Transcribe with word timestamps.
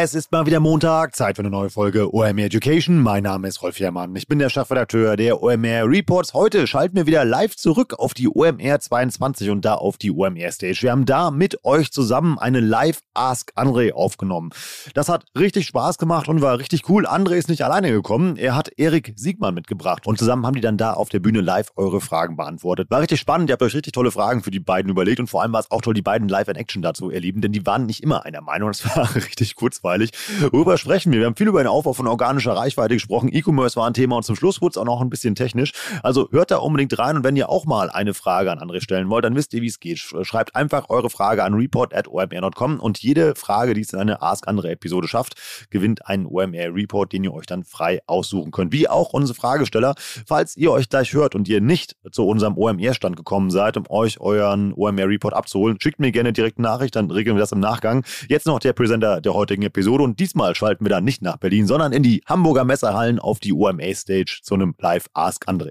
Es 0.00 0.14
ist 0.14 0.30
mal 0.30 0.46
wieder 0.46 0.60
Montag, 0.60 1.16
Zeit 1.16 1.34
für 1.34 1.42
eine 1.42 1.50
neue 1.50 1.70
Folge 1.70 2.14
OMR 2.14 2.44
Education. 2.44 3.02
Mein 3.02 3.24
Name 3.24 3.48
ist 3.48 3.62
Rolf 3.62 3.80
Herrmann. 3.80 4.14
Ich 4.14 4.28
bin 4.28 4.38
der 4.38 4.48
Chefredakteur 4.48 5.16
der 5.16 5.42
OMR 5.42 5.90
Reports. 5.90 6.34
Heute 6.34 6.68
schalten 6.68 6.94
wir 6.94 7.06
wieder 7.06 7.24
live 7.24 7.56
zurück 7.56 7.94
auf 7.98 8.14
die 8.14 8.28
OMR 8.28 8.78
22 8.78 9.50
und 9.50 9.64
da 9.64 9.74
auf 9.74 9.96
die 9.96 10.12
OMR 10.12 10.52
Stage. 10.52 10.82
Wir 10.82 10.92
haben 10.92 11.04
da 11.04 11.32
mit 11.32 11.64
euch 11.64 11.90
zusammen 11.90 12.38
eine 12.38 12.60
Live 12.60 13.00
Ask 13.12 13.50
André 13.56 13.92
aufgenommen. 13.92 14.50
Das 14.94 15.08
hat 15.08 15.24
richtig 15.36 15.66
Spaß 15.66 15.98
gemacht 15.98 16.28
und 16.28 16.42
war 16.42 16.60
richtig 16.60 16.88
cool. 16.88 17.04
André 17.04 17.32
ist 17.32 17.48
nicht 17.48 17.64
alleine 17.64 17.90
gekommen. 17.90 18.36
Er 18.36 18.54
hat 18.54 18.70
Erik 18.76 19.14
Siegmann 19.16 19.54
mitgebracht 19.54 20.06
und 20.06 20.16
zusammen 20.16 20.46
haben 20.46 20.54
die 20.54 20.60
dann 20.60 20.76
da 20.76 20.92
auf 20.92 21.08
der 21.08 21.18
Bühne 21.18 21.40
live 21.40 21.72
eure 21.74 22.00
Fragen 22.00 22.36
beantwortet. 22.36 22.88
War 22.88 23.00
richtig 23.00 23.18
spannend. 23.18 23.50
Ihr 23.50 23.54
habt 23.54 23.62
euch 23.64 23.74
richtig 23.74 23.94
tolle 23.94 24.12
Fragen 24.12 24.44
für 24.44 24.52
die 24.52 24.60
beiden 24.60 24.92
überlegt 24.92 25.18
und 25.18 25.26
vor 25.26 25.42
allem 25.42 25.52
war 25.52 25.60
es 25.60 25.72
auch 25.72 25.82
toll, 25.82 25.94
die 25.94 26.02
beiden 26.02 26.28
live 26.28 26.46
in 26.46 26.54
Action 26.54 26.82
dazu 26.82 27.10
erleben, 27.10 27.40
denn 27.40 27.50
die 27.50 27.66
waren 27.66 27.84
nicht 27.86 28.00
immer 28.04 28.24
einer 28.24 28.42
Meinung. 28.42 28.70
Das 28.70 28.96
war 28.96 29.12
richtig 29.16 29.56
kurz 29.56 29.82
kurzweilig. 29.88 30.10
Worüber 30.52 30.76
sprechen 30.76 31.12
wir? 31.12 31.20
Wir 31.20 31.26
haben 31.26 31.36
viel 31.36 31.48
über 31.48 31.62
den 31.62 31.68
Aufbau 31.68 31.92
von 31.92 32.06
organischer 32.06 32.52
Reichweite 32.52 32.94
gesprochen. 32.94 33.30
E-Commerce 33.32 33.76
war 33.76 33.86
ein 33.86 33.94
Thema 33.94 34.16
und 34.16 34.22
zum 34.22 34.36
Schluss 34.36 34.60
wurde 34.60 34.72
es 34.72 34.76
auch 34.76 34.84
noch 34.84 35.00
ein 35.00 35.10
bisschen 35.10 35.34
technisch. 35.34 35.72
Also 36.02 36.28
hört 36.30 36.50
da 36.50 36.58
unbedingt 36.58 36.98
rein 36.98 37.16
und 37.16 37.24
wenn 37.24 37.36
ihr 37.36 37.48
auch 37.48 37.64
mal 37.64 37.90
eine 37.90 38.14
Frage 38.14 38.52
an 38.52 38.58
andere 38.58 38.80
stellen 38.80 39.08
wollt, 39.08 39.24
dann 39.24 39.34
wisst 39.34 39.54
ihr, 39.54 39.62
wie 39.62 39.66
es 39.66 39.80
geht. 39.80 39.98
Schreibt 39.98 40.54
einfach 40.54 40.90
eure 40.90 41.10
Frage 41.10 41.44
an 41.44 41.54
report.omr.com 41.54 42.80
und 42.80 42.98
jede 42.98 43.34
Frage, 43.34 43.74
die 43.74 43.80
es 43.80 43.92
in 43.92 43.98
eine 43.98 44.22
Ask 44.22 44.46
andere 44.46 44.70
Episode 44.70 45.08
schafft, 45.08 45.34
gewinnt 45.70 46.06
einen 46.06 46.26
OMR 46.26 46.74
Report, 46.74 47.12
den 47.12 47.24
ihr 47.24 47.32
euch 47.32 47.46
dann 47.46 47.64
frei 47.64 48.00
aussuchen 48.06 48.50
könnt. 48.50 48.72
Wie 48.72 48.88
auch 48.88 49.12
unsere 49.12 49.34
Fragesteller. 49.34 49.94
Falls 50.26 50.56
ihr 50.56 50.70
euch 50.70 50.88
gleich 50.88 51.12
hört 51.14 51.34
und 51.34 51.48
ihr 51.48 51.60
nicht 51.60 51.96
zu 52.12 52.26
unserem 52.26 52.56
OMR-Stand 52.56 53.16
gekommen 53.16 53.50
seid, 53.50 53.76
um 53.76 53.84
euch 53.88 54.20
euren 54.20 54.74
OMR 54.74 55.08
Report 55.08 55.34
abzuholen, 55.34 55.78
schickt 55.80 55.98
mir 55.98 56.12
gerne 56.12 56.32
direkt 56.32 56.58
eine 56.58 56.68
Nachricht, 56.68 56.96
dann 56.96 57.10
regeln 57.10 57.36
wir 57.36 57.40
das 57.40 57.52
im 57.52 57.60
Nachgang. 57.60 58.04
Jetzt 58.28 58.46
noch 58.46 58.58
der 58.58 58.72
Präsenter 58.72 59.20
der 59.20 59.34
heutigen 59.34 59.62
Episode 59.62 59.77
und 60.04 60.18
diesmal 60.18 60.54
schalten 60.54 60.84
wir 60.84 60.90
dann 60.90 61.04
nicht 61.04 61.22
nach 61.22 61.36
Berlin, 61.36 61.66
sondern 61.66 61.92
in 61.92 62.02
die 62.02 62.22
Hamburger 62.26 62.64
Messerhallen 62.64 63.18
auf 63.18 63.38
die 63.38 63.52
OMA 63.52 63.94
Stage 63.94 64.40
zu 64.42 64.54
einem 64.54 64.74
Live 64.78 65.06
Ask 65.12 65.48
André. 65.48 65.70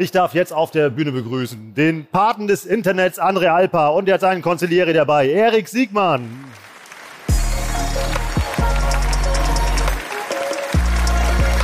Ich 0.00 0.10
darf 0.10 0.32
jetzt 0.32 0.54
auf 0.54 0.70
der 0.70 0.88
Bühne 0.88 1.12
begrüßen 1.12 1.74
den 1.74 2.06
Paten 2.06 2.46
des 2.46 2.64
Internets, 2.64 3.20
André 3.20 3.48
Alpa, 3.48 3.88
und 3.88 4.08
er 4.08 4.14
hat 4.14 4.22
seinen 4.22 4.40
Konziliere 4.40 4.94
dabei, 4.94 5.28
Erik 5.28 5.68
Siegmann. 5.68 6.22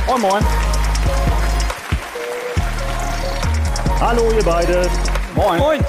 Moin, 0.05 0.21
moin. 0.21 0.43
Hallo, 3.99 4.31
ihr 4.31 4.43
beide. 4.43 4.87
Moin. 5.33 5.57
Moin. 5.57 5.85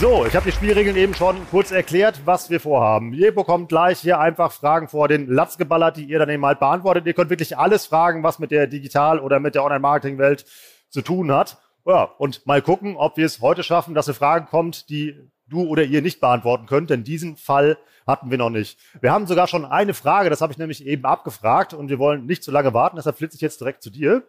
So, 0.00 0.26
ich 0.26 0.34
habe 0.34 0.44
die 0.44 0.56
Spielregeln 0.56 0.96
eben 0.96 1.14
schon 1.14 1.36
kurz 1.52 1.70
erklärt, 1.70 2.22
was 2.24 2.50
wir 2.50 2.58
vorhaben. 2.58 3.12
Ihr 3.12 3.32
bekommt 3.32 3.68
gleich 3.68 4.00
hier 4.00 4.18
einfach 4.18 4.50
Fragen 4.50 4.88
vor 4.88 5.06
den 5.06 5.28
Latz 5.28 5.56
geballert, 5.56 5.98
die 5.98 6.06
ihr 6.06 6.18
dann 6.18 6.30
eben 6.30 6.44
halt 6.44 6.58
beantwortet. 6.58 7.06
Ihr 7.06 7.14
könnt 7.14 7.30
wirklich 7.30 7.56
alles 7.56 7.86
fragen, 7.86 8.24
was 8.24 8.40
mit 8.40 8.50
der 8.50 8.66
Digital- 8.66 9.20
oder 9.20 9.38
mit 9.38 9.54
der 9.54 9.62
Online-Marketing-Welt 9.62 10.46
zu 10.90 11.02
tun 11.02 11.30
hat. 11.30 11.58
Ja, 11.86 12.10
und 12.18 12.44
mal 12.46 12.62
gucken, 12.62 12.96
ob 12.96 13.16
wir 13.16 13.24
es 13.24 13.40
heute 13.40 13.62
schaffen, 13.62 13.94
dass 13.94 14.08
eine 14.08 14.14
Frage 14.14 14.46
kommt, 14.46 14.90
die 14.90 15.14
du 15.46 15.68
oder 15.68 15.84
ihr 15.84 16.02
nicht 16.02 16.20
beantworten 16.20 16.66
könnt, 16.66 16.90
denn 16.90 17.04
diesen 17.04 17.36
Fall 17.36 17.78
hatten 18.08 18.28
wir 18.28 18.38
noch 18.38 18.50
nicht. 18.50 18.76
Wir 19.00 19.12
haben 19.12 19.28
sogar 19.28 19.46
schon 19.46 19.64
eine 19.64 19.94
Frage, 19.94 20.28
das 20.28 20.40
habe 20.40 20.52
ich 20.52 20.58
nämlich 20.58 20.84
eben 20.84 21.04
abgefragt 21.04 21.74
und 21.74 21.88
wir 21.88 22.00
wollen 22.00 22.26
nicht 22.26 22.42
zu 22.42 22.50
lange 22.50 22.74
warten, 22.74 22.96
deshalb 22.96 23.18
flitze 23.18 23.36
ich 23.36 23.40
jetzt 23.40 23.60
direkt 23.60 23.84
zu 23.84 23.90
dir. 23.90 24.24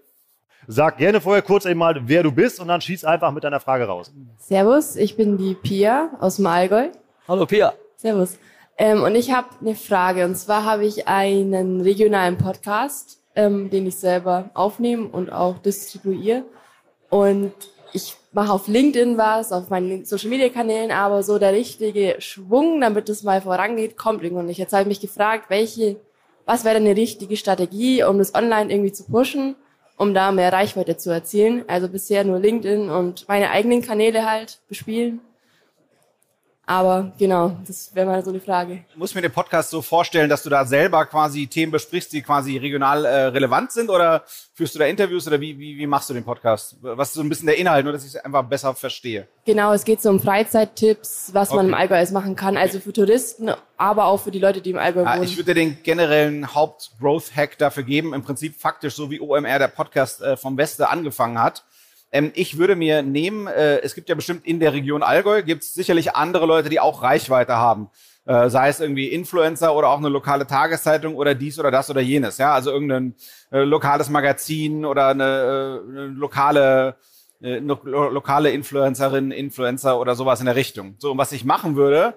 Sag 0.68 0.98
gerne 0.98 1.20
vorher 1.20 1.42
kurz 1.42 1.66
eben 1.66 1.80
mal, 1.80 2.00
wer 2.06 2.22
du 2.22 2.32
bist 2.32 2.60
und 2.60 2.68
dann 2.68 2.80
schieß 2.80 3.06
einfach 3.06 3.32
mit 3.32 3.44
deiner 3.44 3.60
Frage 3.60 3.86
raus. 3.86 4.12
Servus, 4.38 4.96
ich 4.96 5.16
bin 5.16 5.38
die 5.38 5.56
Pia 5.56 6.12
aus 6.20 6.36
dem 6.36 6.46
Allgäu. 6.46 6.90
Hallo 7.28 7.48
Pia. 7.48 7.74
Servus. 7.96 8.38
Ähm, 8.78 9.02
und 9.02 9.16
ich 9.16 9.32
habe 9.32 9.48
eine 9.62 9.74
Frage 9.74 10.26
und 10.26 10.36
zwar 10.36 10.64
habe 10.64 10.86
ich 10.86 11.08
einen 11.08 11.82
regionalen 11.82 12.38
Podcast, 12.38 13.20
ähm, 13.34 13.72
den 13.72 13.88
ich 13.88 13.96
selber 13.96 14.52
aufnehme 14.54 15.08
und 15.08 15.32
auch 15.32 15.58
distribuiere. 15.58 16.44
Und 17.10 17.54
ich 17.94 18.16
mache 18.32 18.52
auf 18.52 18.68
LinkedIn 18.68 19.18
was, 19.18 19.52
auf 19.52 19.70
meinen 19.70 20.06
Social 20.06 20.30
Media 20.30 20.50
Kanälen, 20.50 20.92
aber 20.92 21.24
so 21.24 21.40
der 21.40 21.54
richtige 21.54 22.16
Schwung, 22.20 22.82
damit 22.82 23.10
es 23.10 23.24
mal 23.24 23.42
vorangeht, 23.42 23.98
kommt 23.98 24.24
irgendwo 24.24 24.44
nicht. 24.44 24.58
Jetzt 24.58 24.74
habe 24.74 24.84
ich 24.84 24.88
mich 24.88 25.00
gefragt, 25.00 25.50
welche, 25.50 25.98
was 26.46 26.64
wäre 26.64 26.76
eine 26.76 26.96
richtige 26.96 27.38
Strategie, 27.38 28.04
um 28.04 28.18
das 28.20 28.36
online 28.36 28.72
irgendwie 28.72 28.92
zu 28.92 29.06
pushen, 29.06 29.56
um 29.98 30.14
da 30.14 30.32
mehr 30.32 30.54
Reichweite 30.54 30.98
zu 30.98 31.10
erzielen. 31.10 31.64
Also 31.68 31.88
bisher 31.88 32.24
nur 32.24 32.40
LinkedIn 32.40 32.90
und 32.90 33.28
meine 33.28 33.50
eigenen 33.50 33.82
Kanäle 33.82 34.30
halt 34.30 34.60
bespielen. 34.68 35.22
Aber 36.70 37.14
genau, 37.18 37.56
das 37.66 37.96
wäre 37.96 38.06
mal 38.06 38.22
so 38.26 38.34
die 38.34 38.42
Frage. 38.42 38.84
Ich 38.90 38.98
muss 38.98 39.16
mir 39.16 39.22
den 39.22 39.32
Podcast 39.32 39.70
so 39.70 39.82
vorstellen, 39.82 40.30
dass 40.30 40.44
du 40.44 40.50
da 40.50 40.66
selber 40.66 41.06
quasi 41.06 41.48
Themen 41.48 41.72
besprichst, 41.72 42.12
die 42.12 42.22
quasi 42.22 42.58
regional 42.58 43.06
äh, 43.06 43.28
relevant 43.28 43.72
sind 43.72 43.90
oder 43.90 44.26
führst 44.54 44.76
du 44.76 44.80
da 44.80 44.86
Interviews 44.86 45.26
oder 45.28 45.40
wie, 45.40 45.58
wie, 45.58 45.78
wie 45.78 45.88
machst 45.88 46.10
du 46.10 46.14
den 46.14 46.26
Podcast? 46.26 46.76
Was 46.82 47.08
ist 47.08 47.14
so 47.14 47.22
ein 47.22 47.30
bisschen 47.30 47.48
der 47.48 47.58
Inhalt, 47.58 47.86
nur 47.86 47.94
dass 47.94 48.04
ich 48.04 48.16
es 48.16 48.18
einfach 48.18 48.44
besser 48.44 48.76
verstehe? 48.76 49.30
Genau, 49.46 49.72
es 49.72 49.86
geht 49.86 50.02
so 50.02 50.10
um 50.10 50.20
Freizeittipps, 50.20 51.30
was 51.32 51.52
okay. 51.52 51.56
man 51.56 51.68
im 51.68 51.74
Allgäu 51.74 51.96
alles 51.96 52.12
machen 52.12 52.36
kann, 52.36 52.58
also 52.58 52.82
für 52.82 52.92
Touristen, 52.92 53.50
aber 53.78 54.08
auch 54.08 54.20
für 54.20 54.32
die 54.32 54.40
Leute, 54.40 54.60
die 54.60 54.72
im 54.72 54.78
Allgäu 54.78 55.06
ah, 55.06 55.16
wohnen. 55.16 55.24
Ich 55.24 55.38
würde 55.38 55.54
dir 55.54 55.62
den 55.62 55.82
generellen 55.84 56.54
Haupt-Growth-Hack 56.54 57.58
dafür 57.60 57.84
geben, 57.84 58.14
im 58.14 58.24
Prinzip 58.24 58.60
faktisch 58.60 58.94
so 58.94 59.10
wie 59.10 59.22
OMR, 59.22 59.58
der 59.58 59.70
Podcast 59.70 60.22
äh, 60.22 60.36
vom 60.36 60.58
Weste 60.58 60.90
angefangen 60.90 61.42
hat 61.42 61.64
ähm, 62.12 62.32
ich 62.36 62.58
würde 62.58 62.76
mir 62.76 63.02
nehmen, 63.02 63.48
äh, 63.48 63.80
es 63.80 63.96
gibt 63.96 64.10
ja 64.10 64.16
bestimmt 64.16 64.46
in 64.46 64.60
der 64.60 64.74
Region 64.74 65.04
Allgäu, 65.04 65.44
gibt 65.44 65.64
es 65.64 65.74
sicherlich 65.74 66.16
andere 66.16 66.46
Leute, 66.46 66.70
die 66.70 66.80
auch 66.80 67.04
Reichweite 67.04 67.56
haben. 67.56 67.90
Äh, 68.26 68.50
sei 68.50 68.70
es 68.70 68.80
irgendwie 68.80 69.08
Influencer 69.08 69.74
oder 69.74 69.90
auch 69.90 70.00
eine 70.00 70.10
lokale 70.10 70.46
Tageszeitung 70.48 71.16
oder 71.16 71.34
dies 71.34 71.60
oder 71.60 71.72
das 71.72 71.90
oder 71.90 72.02
jenes. 72.02 72.38
Ja, 72.38 72.54
also 72.54 72.72
irgendein 72.72 73.16
äh, 73.52 73.60
lokales 73.60 74.10
Magazin 74.10 74.84
oder 74.84 75.08
eine, 75.08 75.24
äh, 75.24 75.90
eine 75.90 76.08
lokale 76.08 76.98
äh, 77.42 77.60
lo 77.60 77.80
lokale 77.84 78.52
Influencerin, 78.52 79.32
Influencer 79.32 80.00
oder 80.00 80.16
sowas 80.16 80.40
in 80.40 80.46
der 80.46 80.56
Richtung. 80.56 80.96
So, 80.98 81.12
und 81.12 81.18
was 81.18 81.32
ich 81.32 81.46
machen 81.46 81.76
würde, 81.76 82.16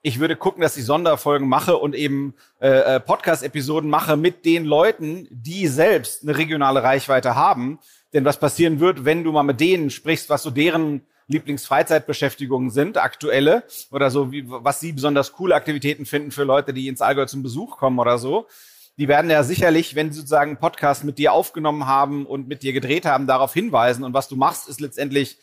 ich 0.00 0.18
würde 0.18 0.34
gucken, 0.34 0.62
dass 0.62 0.76
ich 0.76 0.84
Sonderfolgen 0.84 1.48
mache 1.48 1.76
und 1.76 1.94
eben 1.94 2.34
äh, 2.60 2.96
äh, 2.96 3.00
Podcast-Episoden 3.00 3.88
mache 3.88 4.16
mit 4.16 4.44
den 4.44 4.64
Leuten, 4.64 5.28
die 5.30 5.68
selbst 5.68 6.24
eine 6.24 6.36
regionale 6.36 6.82
Reichweite 6.82 7.36
haben. 7.36 7.78
Denn 8.12 8.24
was 8.24 8.38
passieren 8.38 8.80
wird, 8.80 9.04
wenn 9.04 9.24
du 9.24 9.32
mal 9.32 9.42
mit 9.42 9.60
denen 9.60 9.90
sprichst, 9.90 10.28
was 10.28 10.42
so 10.42 10.50
deren 10.50 11.02
Lieblingsfreizeitbeschäftigungen 11.28 12.70
sind, 12.70 12.98
aktuelle 12.98 13.64
oder 13.90 14.10
so, 14.10 14.32
wie, 14.32 14.44
was 14.46 14.80
sie 14.80 14.92
besonders 14.92 15.32
coole 15.32 15.54
Aktivitäten 15.54 16.04
finden 16.04 16.30
für 16.30 16.44
Leute, 16.44 16.74
die 16.74 16.88
ins 16.88 17.00
Allgäu 17.00 17.26
zum 17.26 17.42
Besuch 17.42 17.78
kommen 17.78 17.98
oder 17.98 18.18
so. 18.18 18.46
Die 18.98 19.08
werden 19.08 19.30
ja 19.30 19.42
sicherlich, 19.42 19.94
wenn 19.94 20.12
sie 20.12 20.18
sozusagen 20.18 20.50
einen 20.50 20.60
Podcast 20.60 21.04
mit 21.04 21.16
dir 21.16 21.32
aufgenommen 21.32 21.86
haben 21.86 22.26
und 22.26 22.48
mit 22.48 22.62
dir 22.62 22.74
gedreht 22.74 23.06
haben, 23.06 23.26
darauf 23.26 23.54
hinweisen. 23.54 24.04
Und 24.04 24.12
was 24.12 24.28
du 24.28 24.36
machst, 24.36 24.68
ist 24.68 24.80
letztendlich 24.80 25.38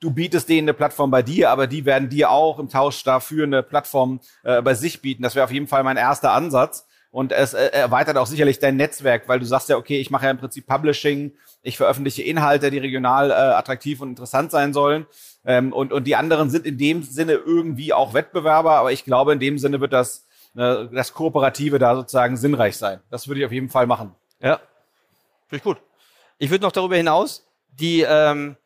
du 0.00 0.10
bietest 0.10 0.48
denen 0.48 0.68
eine 0.68 0.74
Plattform 0.74 1.10
bei 1.10 1.22
dir, 1.22 1.50
aber 1.50 1.66
die 1.66 1.84
werden 1.84 2.08
dir 2.08 2.30
auch 2.30 2.58
im 2.58 2.68
Tausch 2.68 3.02
dafür 3.04 3.44
eine 3.44 3.62
Plattform 3.62 4.20
äh, 4.42 4.62
bei 4.62 4.74
sich 4.74 5.02
bieten. 5.02 5.22
Das 5.22 5.34
wäre 5.34 5.44
auf 5.44 5.52
jeden 5.52 5.66
Fall 5.66 5.82
mein 5.82 5.96
erster 5.96 6.32
Ansatz. 6.32 6.86
Und 7.14 7.30
es 7.30 7.54
äh, 7.54 7.66
erweitert 7.66 8.16
auch 8.16 8.26
sicherlich 8.26 8.58
dein 8.58 8.76
Netzwerk, 8.76 9.28
weil 9.28 9.38
du 9.38 9.46
sagst 9.46 9.68
ja, 9.68 9.76
okay, 9.76 10.00
ich 10.00 10.10
mache 10.10 10.24
ja 10.24 10.32
im 10.32 10.38
Prinzip 10.38 10.66
Publishing, 10.66 11.32
ich 11.62 11.76
veröffentliche 11.76 12.24
Inhalte, 12.24 12.72
die 12.72 12.78
regional 12.78 13.30
äh, 13.30 13.34
attraktiv 13.34 14.00
und 14.00 14.08
interessant 14.08 14.50
sein 14.50 14.72
sollen. 14.72 15.06
Ähm, 15.44 15.72
und, 15.72 15.92
und 15.92 16.08
die 16.08 16.16
anderen 16.16 16.50
sind 16.50 16.66
in 16.66 16.76
dem 16.76 17.04
Sinne 17.04 17.34
irgendwie 17.34 17.92
auch 17.92 18.14
Wettbewerber, 18.14 18.72
aber 18.72 18.90
ich 18.90 19.04
glaube, 19.04 19.32
in 19.32 19.38
dem 19.38 19.58
Sinne 19.60 19.80
wird 19.80 19.92
das, 19.92 20.26
äh, 20.56 20.86
das 20.92 21.14
Kooperative 21.14 21.78
da 21.78 21.94
sozusagen 21.94 22.36
sinnreich 22.36 22.76
sein. 22.76 22.98
Das 23.10 23.28
würde 23.28 23.38
ich 23.42 23.46
auf 23.46 23.52
jeden 23.52 23.68
Fall 23.68 23.86
machen. 23.86 24.16
Ja, 24.40 24.56
finde 25.46 25.58
ich 25.58 25.62
gut. 25.62 25.78
Ich 26.38 26.50
würde 26.50 26.64
noch 26.64 26.72
darüber 26.72 26.96
hinaus 26.96 27.46
die 27.78 28.02
ähm, 28.02 28.56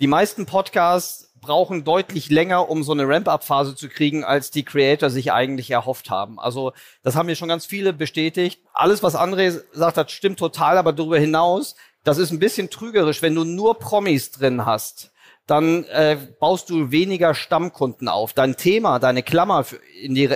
die 0.00 0.08
meisten 0.08 0.44
Podcasts 0.44 1.32
brauchen 1.40 1.84
deutlich 1.84 2.30
länger, 2.30 2.68
um 2.68 2.82
so 2.82 2.92
eine 2.92 3.08
Ramp-up-Phase 3.08 3.74
zu 3.74 3.88
kriegen, 3.88 4.24
als 4.24 4.50
die 4.50 4.64
Creator 4.64 5.10
sich 5.10 5.32
eigentlich 5.32 5.70
erhofft 5.70 6.10
haben. 6.10 6.38
Also 6.38 6.72
das 7.02 7.16
haben 7.16 7.26
mir 7.26 7.36
schon 7.36 7.48
ganz 7.48 7.66
viele 7.66 7.92
bestätigt. 7.92 8.60
Alles, 8.72 9.02
was 9.02 9.16
André 9.16 9.62
sagt 9.72 9.96
hat, 9.96 10.10
stimmt 10.10 10.38
total, 10.38 10.78
aber 10.78 10.92
darüber 10.92 11.18
hinaus, 11.18 11.76
das 12.04 12.18
ist 12.18 12.30
ein 12.30 12.38
bisschen 12.38 12.70
trügerisch, 12.70 13.22
wenn 13.22 13.34
du 13.34 13.44
nur 13.44 13.78
Promis 13.78 14.30
drin 14.30 14.66
hast 14.66 15.12
dann 15.46 15.84
äh, 15.84 16.16
baust 16.40 16.70
du 16.70 16.90
weniger 16.90 17.34
Stammkunden 17.34 18.08
auf. 18.08 18.32
Dein 18.32 18.56
Thema, 18.56 18.98
deine 18.98 19.22
Klammer 19.22 19.64
in 20.02 20.14
die, 20.14 20.28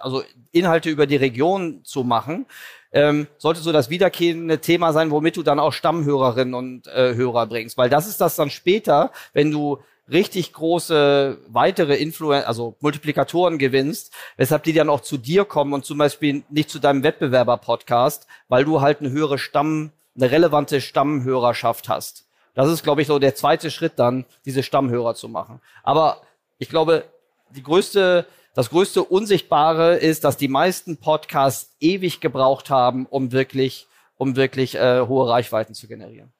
also 0.00 0.22
Inhalte 0.50 0.90
über 0.90 1.06
die 1.06 1.16
Region 1.16 1.84
zu 1.84 2.02
machen, 2.02 2.46
ähm, 2.92 3.28
sollte 3.38 3.60
so 3.60 3.72
das 3.72 3.90
wiederkehrende 3.90 4.58
Thema 4.58 4.92
sein, 4.92 5.10
womit 5.10 5.36
du 5.36 5.42
dann 5.42 5.60
auch 5.60 5.72
Stammhörerinnen 5.72 6.54
und 6.54 6.86
äh, 6.88 7.14
Hörer 7.14 7.46
bringst. 7.46 7.78
Weil 7.78 7.90
das 7.90 8.08
ist 8.08 8.20
das 8.20 8.36
dann 8.36 8.50
später, 8.50 9.12
wenn 9.32 9.50
du 9.50 9.78
richtig 10.10 10.52
große 10.52 11.38
weitere 11.48 11.96
Influen 11.96 12.44
also 12.44 12.76
Multiplikatoren 12.80 13.58
gewinnst, 13.58 14.12
weshalb 14.36 14.64
die 14.64 14.72
dann 14.72 14.88
auch 14.88 15.00
zu 15.00 15.16
dir 15.16 15.44
kommen 15.44 15.72
und 15.72 15.84
zum 15.84 15.98
Beispiel 15.98 16.44
nicht 16.48 16.70
zu 16.70 16.78
deinem 16.78 17.02
Wettbewerber-Podcast, 17.02 18.26
weil 18.48 18.64
du 18.64 18.80
halt 18.80 19.00
eine 19.00 19.10
höhere 19.10 19.38
Stamm, 19.38 19.92
eine 20.16 20.30
relevante 20.30 20.80
Stammhörerschaft 20.80 21.88
hast. 21.88 22.26
Das 22.54 22.70
ist, 22.70 22.82
glaube 22.82 23.02
ich, 23.02 23.08
so 23.08 23.18
der 23.18 23.34
zweite 23.34 23.70
Schritt 23.70 23.94
dann, 23.96 24.24
diese 24.44 24.62
Stammhörer 24.62 25.14
zu 25.14 25.28
machen. 25.28 25.60
Aber 25.82 26.22
ich 26.58 26.68
glaube, 26.68 27.04
die 27.50 27.62
größte 27.62 28.26
das 28.56 28.70
größte 28.70 29.04
Unsichtbare 29.04 29.96
ist, 29.96 30.24
dass 30.24 30.38
die 30.38 30.48
meisten 30.48 30.96
Podcasts 30.96 31.76
ewig 31.78 32.20
gebraucht 32.22 32.70
haben, 32.70 33.04
um 33.04 33.30
wirklich, 33.30 33.86
um 34.16 34.34
wirklich 34.34 34.76
äh, 34.76 35.02
hohe 35.02 35.28
Reichweiten 35.28 35.74
zu 35.74 35.86
generieren. 35.86 36.32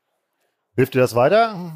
Hilft 0.77 0.95
dir 0.95 1.01
das 1.01 1.15
weiter? 1.15 1.75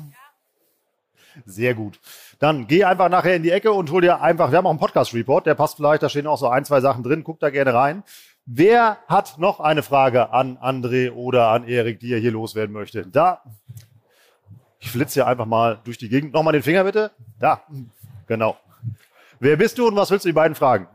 Sehr 1.44 1.75
gut. 1.75 2.00
Dann 2.38 2.67
geh 2.67 2.85
einfach 2.85 3.09
nachher 3.09 3.37
in 3.37 3.43
die 3.43 3.50
Ecke 3.50 3.73
und 3.73 3.91
hol 3.91 4.03
dir 4.03 4.21
einfach, 4.21 4.50
wir 4.50 4.59
haben 4.59 4.67
auch 4.67 4.71
einen 4.71 4.79
Podcast-Report, 4.79 5.47
der 5.47 5.55
passt 5.55 5.77
vielleicht, 5.77 6.03
da 6.03 6.09
stehen 6.09 6.27
auch 6.27 6.38
so 6.38 6.49
ein, 6.49 6.65
zwei 6.65 6.81
Sachen 6.81 7.03
drin, 7.03 7.25
guck 7.25 7.41
da 7.41 7.50
gerne 7.50 7.75
rein. 7.75 8.03
Wer 8.47 8.99
hat 9.06 9.38
noch 9.38 9.61
eine 9.61 9.82
Frage 9.82 10.32
an 10.32 10.59
André 10.59 11.12
oder 11.12 11.49
an 11.49 11.65
Erik, 11.65 12.00
die 12.00 12.12
er 12.12 12.19
hier 12.19 12.32
loswerden 12.32 12.73
möchte? 12.73 13.06
Da. 13.06 13.43
Ich 14.81 14.91
flitze 14.91 15.15
hier 15.15 15.27
einfach 15.27 15.47
mal 15.47 15.79
durch 15.85 15.99
die 15.99 16.09
Gegend. 16.09 16.32
Nochmal 16.32 16.55
den 16.55 16.62
Finger 16.62 16.85
bitte. 16.85 17.12
Da. 17.38 17.62
Genau. 18.26 18.56
Wer 19.38 19.56
bist 19.56 19.79
du 19.79 19.87
und 19.87 19.94
was 19.94 20.11
willst 20.11 20.25
du 20.25 20.29
die 20.29 20.35
beiden 20.35 20.55
fragen? 20.55 20.88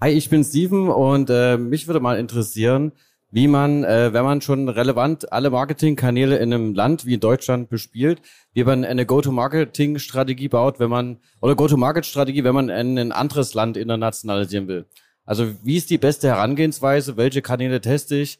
Hi, 0.00 0.10
ich 0.10 0.28
bin 0.28 0.44
Steven 0.44 0.88
und 0.90 1.30
äh, 1.30 1.56
mich 1.56 1.86
würde 1.86 2.00
mal 2.00 2.18
interessieren, 2.18 2.92
wie 3.30 3.48
man, 3.48 3.84
äh, 3.84 4.12
wenn 4.12 4.24
man 4.24 4.40
schon 4.40 4.68
relevant 4.68 5.32
alle 5.32 5.50
Marketingkanäle 5.50 6.36
in 6.36 6.52
einem 6.52 6.74
Land 6.74 7.06
wie 7.06 7.18
Deutschland 7.18 7.68
bespielt, 7.68 8.22
wie 8.52 8.64
man 8.64 8.84
eine 8.84 9.04
Go-to-Marketing-Strategie 9.04 10.48
baut, 10.48 10.78
wenn 10.78 10.90
man, 10.90 11.18
oder 11.40 11.56
Go-to-Market-Strategie, 11.56 12.44
wenn 12.44 12.54
man 12.54 12.68
in 12.68 12.98
ein 12.98 13.12
anderes 13.12 13.54
Land 13.54 13.76
internationalisieren 13.76 14.68
will. 14.68 14.86
Also 15.24 15.52
wie 15.64 15.76
ist 15.76 15.90
die 15.90 15.98
beste 15.98 16.28
Herangehensweise? 16.28 17.16
Welche 17.16 17.42
Kanäle 17.42 17.80
teste 17.80 18.14
ich? 18.14 18.38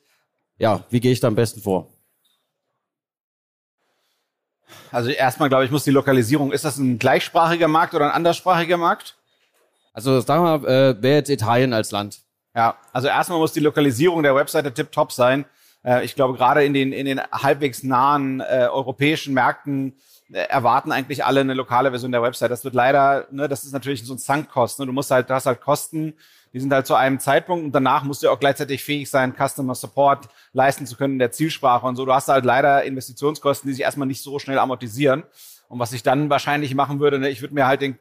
Ja, 0.58 0.84
wie 0.90 1.00
gehe 1.00 1.12
ich 1.12 1.20
da 1.20 1.28
am 1.28 1.34
besten 1.34 1.60
vor? 1.60 1.92
Also 4.92 5.10
erstmal 5.10 5.48
glaube 5.48 5.64
ich, 5.64 5.70
muss 5.70 5.84
die 5.84 5.90
Lokalisierung, 5.90 6.52
ist 6.52 6.64
das 6.64 6.78
ein 6.78 6.98
gleichsprachiger 6.98 7.68
Markt 7.68 7.94
oder 7.94 8.06
ein 8.06 8.12
anderssprachiger 8.12 8.76
Markt? 8.76 9.16
Also 9.92 10.20
sagen 10.20 10.44
wir 10.44 10.58
mal, 10.58 10.68
äh, 10.68 11.02
wäre 11.02 11.16
jetzt 11.16 11.30
Italien 11.30 11.72
als 11.72 11.90
Land. 11.90 12.20
Ja, 12.56 12.78
also 12.94 13.08
erstmal 13.08 13.38
muss 13.38 13.52
die 13.52 13.60
Lokalisierung 13.60 14.22
der 14.22 14.34
Webseite 14.34 14.72
tipptopp 14.72 15.12
sein. 15.12 15.44
Äh, 15.84 16.06
ich 16.06 16.14
glaube, 16.14 16.38
gerade 16.38 16.64
in 16.64 16.72
den, 16.72 16.90
in 16.90 17.04
den 17.04 17.20
halbwegs 17.20 17.82
nahen 17.82 18.40
äh, 18.40 18.68
europäischen 18.72 19.34
Märkten 19.34 19.94
äh, 20.32 20.38
erwarten 20.38 20.90
eigentlich 20.90 21.22
alle 21.22 21.40
eine 21.40 21.52
lokale 21.52 21.90
Version 21.90 22.12
der 22.12 22.22
Website. 22.22 22.50
Das 22.50 22.64
wird 22.64 22.74
leider, 22.74 23.26
ne, 23.30 23.46
das 23.46 23.64
ist 23.64 23.72
natürlich 23.72 24.06
so 24.06 24.14
ein 24.14 24.18
Sunk-Kost. 24.18 24.80
Ne? 24.80 24.86
Du 24.86 24.92
musst 24.92 25.10
halt, 25.10 25.28
du 25.28 25.34
hast 25.34 25.44
halt 25.44 25.60
Kosten, 25.60 26.14
die 26.54 26.60
sind 26.60 26.72
halt 26.72 26.86
zu 26.86 26.94
einem 26.94 27.20
Zeitpunkt 27.20 27.66
und 27.66 27.72
danach 27.72 28.04
musst 28.04 28.22
du 28.22 28.30
auch 28.30 28.40
gleichzeitig 28.40 28.82
fähig 28.82 29.10
sein, 29.10 29.34
Customer 29.34 29.74
Support 29.74 30.30
leisten 30.54 30.86
zu 30.86 30.96
können 30.96 31.14
in 31.14 31.18
der 31.18 31.32
Zielsprache 31.32 31.84
und 31.84 31.96
so. 31.96 32.06
Du 32.06 32.14
hast 32.14 32.28
halt 32.28 32.46
leider 32.46 32.84
Investitionskosten, 32.84 33.68
die 33.68 33.74
sich 33.74 33.82
erstmal 33.82 34.08
nicht 34.08 34.22
so 34.22 34.38
schnell 34.38 34.58
amortisieren. 34.58 35.24
Und 35.68 35.78
was 35.78 35.92
ich 35.92 36.02
dann 36.02 36.30
wahrscheinlich 36.30 36.74
machen 36.74 37.00
würde, 37.00 37.18
ne, 37.18 37.28
ich 37.28 37.42
würde 37.42 37.52
mir 37.52 37.66
halt 37.66 37.82
den 37.82 37.98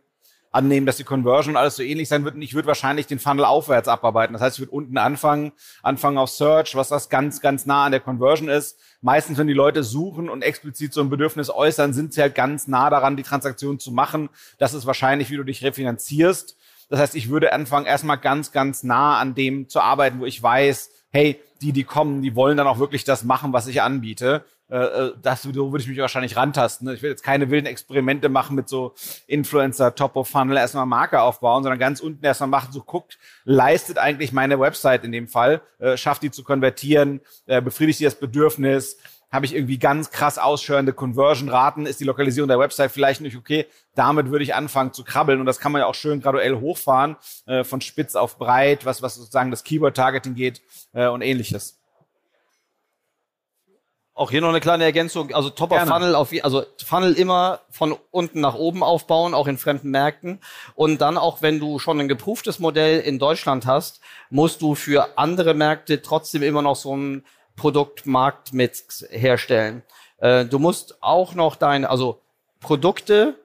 annehmen, 0.55 0.85
dass 0.85 0.97
die 0.97 1.03
Conversion 1.03 1.57
alles 1.57 1.75
so 1.75 1.83
ähnlich 1.83 2.07
sein 2.07 2.23
wird. 2.23 2.35
Und 2.35 2.41
ich 2.41 2.53
würde 2.53 2.67
wahrscheinlich 2.67 3.07
den 3.07 3.19
Funnel 3.19 3.45
aufwärts 3.45 3.87
abarbeiten. 3.87 4.33
Das 4.33 4.41
heißt, 4.41 4.55
ich 4.55 4.61
würde 4.61 4.71
unten 4.71 4.97
anfangen, 4.97 5.51
anfangen 5.83 6.17
auf 6.17 6.29
Search, 6.29 6.75
was 6.75 6.87
das 6.89 7.09
ganz, 7.09 7.41
ganz 7.41 7.65
nah 7.65 7.85
an 7.85 7.91
der 7.91 7.99
Conversion 7.99 8.47
ist. 8.47 8.79
Meistens, 9.01 9.37
wenn 9.37 9.47
die 9.47 9.53
Leute 9.53 9.83
suchen 9.83 10.29
und 10.29 10.41
explizit 10.41 10.93
so 10.93 11.01
ein 11.01 11.09
Bedürfnis 11.09 11.49
äußern, 11.49 11.93
sind 11.93 12.13
sie 12.13 12.21
halt 12.21 12.35
ganz 12.35 12.67
nah 12.67 12.89
daran, 12.89 13.17
die 13.17 13.23
Transaktion 13.23 13.79
zu 13.79 13.91
machen. 13.91 14.29
Das 14.57 14.73
ist 14.73 14.85
wahrscheinlich, 14.85 15.29
wie 15.29 15.37
du 15.37 15.43
dich 15.43 15.63
refinanzierst. 15.63 16.55
Das 16.89 16.99
heißt, 16.99 17.15
ich 17.15 17.29
würde 17.29 17.51
anfangen, 17.51 17.85
erstmal 17.85 18.17
ganz, 18.17 18.51
ganz 18.51 18.83
nah 18.83 19.19
an 19.19 19.35
dem 19.35 19.67
zu 19.67 19.81
arbeiten, 19.81 20.19
wo 20.19 20.25
ich 20.25 20.41
weiß, 20.41 20.89
hey, 21.11 21.39
die, 21.61 21.71
die 21.71 21.83
kommen, 21.83 22.21
die 22.21 22.35
wollen 22.35 22.57
dann 22.57 22.67
auch 22.67 22.79
wirklich 22.79 23.03
das 23.03 23.23
machen, 23.23 23.53
was 23.53 23.67
ich 23.67 23.81
anbiete. 23.81 24.45
Äh, 24.69 24.77
äh, 24.77 25.13
das 25.21 25.43
so 25.43 25.53
würde 25.53 25.81
ich 25.81 25.87
mich 25.87 25.97
wahrscheinlich 25.97 26.35
rantasten. 26.35 26.89
Ich 26.89 27.01
will 27.01 27.11
jetzt 27.11 27.23
keine 27.23 27.49
wilden 27.49 27.67
Experimente 27.67 28.29
machen 28.29 28.55
mit 28.55 28.67
so 28.67 28.95
Influencer, 29.27 29.93
Top 29.95 30.15
of 30.15 30.27
Funnel, 30.27 30.57
erstmal 30.57 30.85
Marke 30.85 31.21
aufbauen, 31.21 31.63
sondern 31.63 31.79
ganz 31.79 31.99
unten 31.99 32.25
erstmal 32.25 32.49
machen, 32.49 32.71
so 32.71 32.81
guckt, 32.81 33.17
leistet 33.43 33.97
eigentlich 33.97 34.31
meine 34.31 34.59
Website 34.59 35.03
in 35.03 35.11
dem 35.11 35.27
Fall, 35.27 35.61
äh, 35.79 35.97
schafft 35.97 36.23
die 36.23 36.31
zu 36.31 36.43
konvertieren, 36.43 37.21
äh, 37.45 37.61
befriedigt 37.61 37.99
die 37.99 38.05
das 38.05 38.15
Bedürfnis, 38.15 38.97
habe 39.31 39.45
ich 39.45 39.53
irgendwie 39.53 39.77
ganz 39.77 40.11
krass 40.11 40.37
ausschörende 40.37 40.93
Conversion-Raten, 40.93 41.85
ist 41.85 41.99
die 41.99 42.05
Lokalisierung 42.05 42.47
der 42.47 42.59
Website 42.59 42.91
vielleicht 42.91 43.21
nicht 43.21 43.35
okay. 43.35 43.65
Damit 43.93 44.29
würde 44.31 44.43
ich 44.43 44.55
anfangen 44.55 44.93
zu 44.93 45.03
krabbeln 45.03 45.39
und 45.39 45.45
das 45.45 45.59
kann 45.59 45.71
man 45.71 45.81
ja 45.81 45.87
auch 45.87 45.95
schön 45.95 46.21
graduell 46.21 46.55
hochfahren, 46.55 47.17
äh, 47.45 47.63
von 47.63 47.81
spitz 47.81 48.15
auf 48.15 48.37
breit, 48.37 48.85
was, 48.85 49.01
was 49.01 49.15
sozusagen 49.15 49.51
das 49.51 49.63
Keyword-Targeting 49.63 50.35
geht 50.35 50.61
äh, 50.93 51.07
und 51.07 51.21
ähnliches. 51.21 51.77
Auch 54.17 54.31
hier 54.31 54.39
noch 54.39 54.47
eine 54.47 54.61
kleine 54.61 54.85
Ergänzung, 54.85 55.33
also 55.33 55.49
Top 55.49 55.73
of 55.73 55.81
Funnel, 55.81 56.15
auf, 56.15 56.31
also 56.41 56.63
Funnel 56.85 57.15
immer 57.15 57.59
von 57.69 57.97
unten 58.11 58.39
nach 58.39 58.55
oben 58.55 58.81
aufbauen, 58.81 59.33
auch 59.33 59.45
in 59.45 59.57
fremden 59.57 59.91
Märkten. 59.91 60.39
Und 60.73 61.01
dann 61.01 61.17
auch, 61.17 61.41
wenn 61.41 61.59
du 61.59 61.79
schon 61.79 61.99
ein 61.99 62.07
geprüftes 62.07 62.59
Modell 62.59 63.01
in 63.01 63.19
Deutschland 63.19 63.65
hast, 63.65 63.99
musst 64.29 64.61
du 64.61 64.73
für 64.73 65.17
andere 65.17 65.53
Märkte 65.53 66.01
trotzdem 66.01 66.43
immer 66.43 66.61
noch 66.61 66.77
so 66.77 66.95
ein 66.95 67.25
Produktmarktmix 67.57 69.05
herstellen. 69.09 69.83
Äh, 70.19 70.45
du 70.45 70.59
musst 70.59 71.03
auch 71.03 71.33
noch 71.33 71.57
deine, 71.57 71.89
also 71.89 72.21
Produkte, 72.61 73.35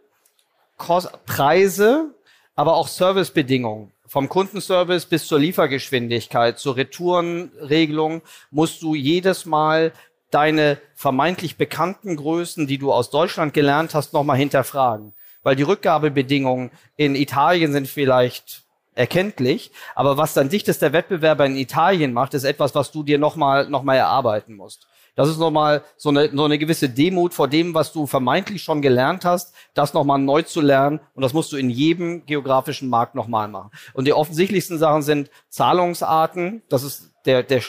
Kost, 0.76 1.10
Preise, 1.26 2.14
aber 2.54 2.76
auch 2.76 2.86
Servicebedingungen. 2.86 3.92
Vom 4.06 4.28
Kundenservice 4.28 5.06
bis 5.06 5.26
zur 5.26 5.38
Liefergeschwindigkeit, 5.38 6.58
zur 6.58 6.76
Retourenregelung 6.76 8.22
musst 8.50 8.82
du 8.82 8.94
jedes 8.96 9.46
Mal 9.46 9.92
deine 10.30 10.78
vermeintlich 10.94 11.56
bekannten 11.56 12.16
Größen, 12.16 12.66
die 12.66 12.78
du 12.78 12.92
aus 12.92 13.10
Deutschland 13.10 13.52
gelernt 13.52 13.94
hast, 13.94 14.12
nochmal 14.12 14.36
hinterfragen. 14.36 15.14
Weil 15.42 15.56
die 15.56 15.62
Rückgabebedingungen 15.62 16.70
in 16.96 17.14
Italien 17.14 17.72
sind 17.72 17.88
vielleicht 17.88 18.62
erkenntlich. 18.94 19.72
Aber 19.94 20.16
was 20.16 20.34
dann 20.34 20.48
dichtester 20.48 20.92
Wettbewerber 20.92 21.46
in 21.46 21.56
Italien 21.56 22.12
macht, 22.12 22.34
ist 22.34 22.44
etwas, 22.44 22.74
was 22.74 22.92
du 22.92 23.02
dir 23.02 23.18
nochmal 23.18 23.68
noch 23.68 23.82
mal 23.82 23.96
erarbeiten 23.96 24.54
musst. 24.54 24.86
Das 25.16 25.28
ist 25.28 25.38
nochmal 25.38 25.82
so 25.96 26.10
eine, 26.10 26.30
so 26.34 26.44
eine 26.44 26.58
gewisse 26.58 26.88
Demut 26.88 27.34
vor 27.34 27.48
dem, 27.48 27.74
was 27.74 27.92
du 27.92 28.06
vermeintlich 28.06 28.62
schon 28.62 28.80
gelernt 28.80 29.24
hast, 29.24 29.52
das 29.74 29.92
nochmal 29.92 30.18
neu 30.18 30.42
zu 30.42 30.60
lernen. 30.60 31.00
Und 31.14 31.22
das 31.22 31.32
musst 31.32 31.52
du 31.52 31.56
in 31.56 31.68
jedem 31.68 32.24
geografischen 32.26 32.88
Markt 32.88 33.14
nochmal 33.14 33.48
machen. 33.48 33.70
Und 33.92 34.06
die 34.06 34.12
offensichtlichsten 34.12 34.78
Sachen 34.78 35.02
sind 35.02 35.30
Zahlungsarten, 35.48 36.62
das 36.68 36.84
ist 36.84 37.10
der, 37.26 37.42
der, 37.42 37.60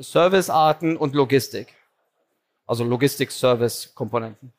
Servicearten 0.00 0.96
und 0.96 1.14
Logistik. 1.14 1.74
Also 2.66 2.84
Logistik-Service-Komponenten. 2.84 4.52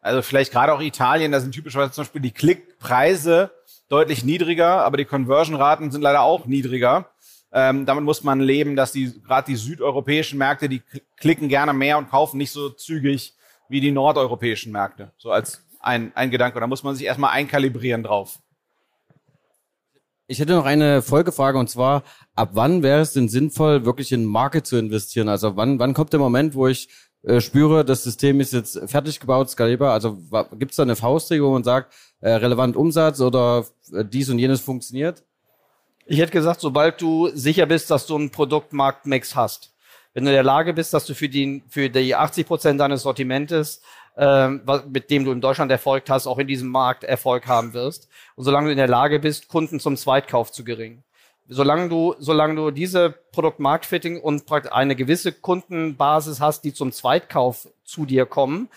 Also 0.00 0.22
vielleicht 0.22 0.52
gerade 0.52 0.72
auch 0.72 0.80
Italien, 0.80 1.32
da 1.32 1.40
sind 1.40 1.52
typischerweise 1.52 1.90
zum 1.90 2.02
Beispiel 2.02 2.22
die 2.22 2.30
Klickpreise 2.30 3.50
deutlich 3.88 4.22
niedriger, 4.22 4.84
aber 4.84 4.96
die 4.96 5.04
Conversion-Raten 5.04 5.90
sind 5.90 6.00
leider 6.00 6.22
auch 6.22 6.46
niedriger. 6.46 7.10
Ähm, 7.52 7.86
damit 7.86 8.04
muss 8.04 8.22
man 8.22 8.40
leben, 8.40 8.76
dass 8.76 8.92
die 8.92 9.20
gerade 9.22 9.46
die 9.46 9.56
südeuropäischen 9.56 10.38
Märkte, 10.38 10.68
die 10.68 10.82
klicken 11.16 11.48
gerne 11.48 11.72
mehr 11.72 11.98
und 11.98 12.10
kaufen 12.10 12.38
nicht 12.38 12.52
so 12.52 12.70
zügig 12.70 13.34
wie 13.68 13.80
die 13.80 13.92
nordeuropäischen 13.92 14.72
Märkte. 14.72 15.10
So 15.16 15.30
als 15.30 15.66
ein, 15.80 16.12
ein 16.14 16.30
Gedanke. 16.30 16.60
Da 16.60 16.66
muss 16.66 16.82
man 16.82 16.94
sich 16.94 17.06
erstmal 17.06 17.32
einkalibrieren 17.32 18.02
drauf. 18.02 18.38
Ich 20.28 20.40
hätte 20.40 20.54
noch 20.54 20.64
eine 20.64 21.02
Folgefrage 21.02 21.56
und 21.56 21.70
zwar, 21.70 22.02
ab 22.34 22.50
wann 22.52 22.82
wäre 22.82 23.00
es 23.00 23.12
denn 23.12 23.28
sinnvoll, 23.28 23.84
wirklich 23.84 24.10
in 24.10 24.24
Market 24.24 24.66
zu 24.66 24.76
investieren? 24.76 25.28
Also 25.28 25.56
wann, 25.56 25.78
wann 25.78 25.94
kommt 25.94 26.12
der 26.12 26.18
Moment, 26.18 26.56
wo 26.56 26.66
ich 26.66 26.88
äh, 27.22 27.40
spüre, 27.40 27.84
das 27.84 28.02
System 28.02 28.40
ist 28.40 28.52
jetzt 28.52 28.80
fertig 28.86 29.20
gebaut, 29.20 29.48
skalierbar? 29.50 29.92
Also 29.92 30.18
gibt 30.58 30.72
es 30.72 30.76
da 30.76 30.82
eine 30.82 30.96
Faustregel, 30.96 31.46
wo 31.46 31.52
man 31.52 31.62
sagt, 31.62 31.94
äh, 32.20 32.30
relevant 32.30 32.74
Umsatz 32.74 33.20
oder 33.20 33.66
äh, 33.92 34.04
dies 34.04 34.28
und 34.28 34.40
jenes 34.40 34.60
funktioniert? 34.60 35.22
Ich 36.06 36.18
hätte 36.18 36.32
gesagt, 36.32 36.60
sobald 36.60 37.00
du 37.00 37.28
sicher 37.28 37.66
bist, 37.66 37.88
dass 37.92 38.06
du 38.06 38.16
einen 38.16 38.30
Produktmarktmix 38.30 39.36
hast. 39.36 39.74
Wenn 40.12 40.24
du 40.24 40.30
in 40.30 40.34
der 40.34 40.42
Lage 40.42 40.72
bist, 40.72 40.92
dass 40.92 41.04
du 41.04 41.14
für 41.14 41.28
die, 41.28 41.62
für 41.68 41.88
die 41.88 42.16
80 42.16 42.46
Prozent 42.46 42.80
deines 42.80 43.02
Sortimentes, 43.02 43.80
ähm, 44.16 44.62
mit 44.88 45.10
dem 45.10 45.24
du 45.24 45.32
in 45.32 45.40
Deutschland 45.40 45.70
Erfolg 45.70 46.04
hast, 46.08 46.26
auch 46.26 46.38
in 46.38 46.46
diesem 46.46 46.68
Markt 46.68 47.04
Erfolg 47.04 47.46
haben 47.46 47.74
wirst. 47.74 48.08
Und 48.34 48.44
solange 48.44 48.66
du 48.66 48.72
in 48.72 48.78
der 48.78 48.88
Lage 48.88 49.18
bist, 49.18 49.48
Kunden 49.48 49.80
zum 49.80 49.96
Zweitkauf 49.96 50.52
zu 50.52 50.64
geringen. 50.64 51.04
Solange 51.48 51.88
du, 51.88 52.14
solange 52.18 52.56
du 52.56 52.70
diese 52.70 53.14
Produktmarktfitting 53.32 54.20
und 54.20 54.50
eine 54.72 54.96
gewisse 54.96 55.32
Kundenbasis 55.32 56.40
hast, 56.40 56.64
die 56.64 56.74
zum 56.74 56.90
Zweitkauf 56.90 57.68
zu 57.84 58.04
dir 58.04 58.26
kommen, 58.26 58.68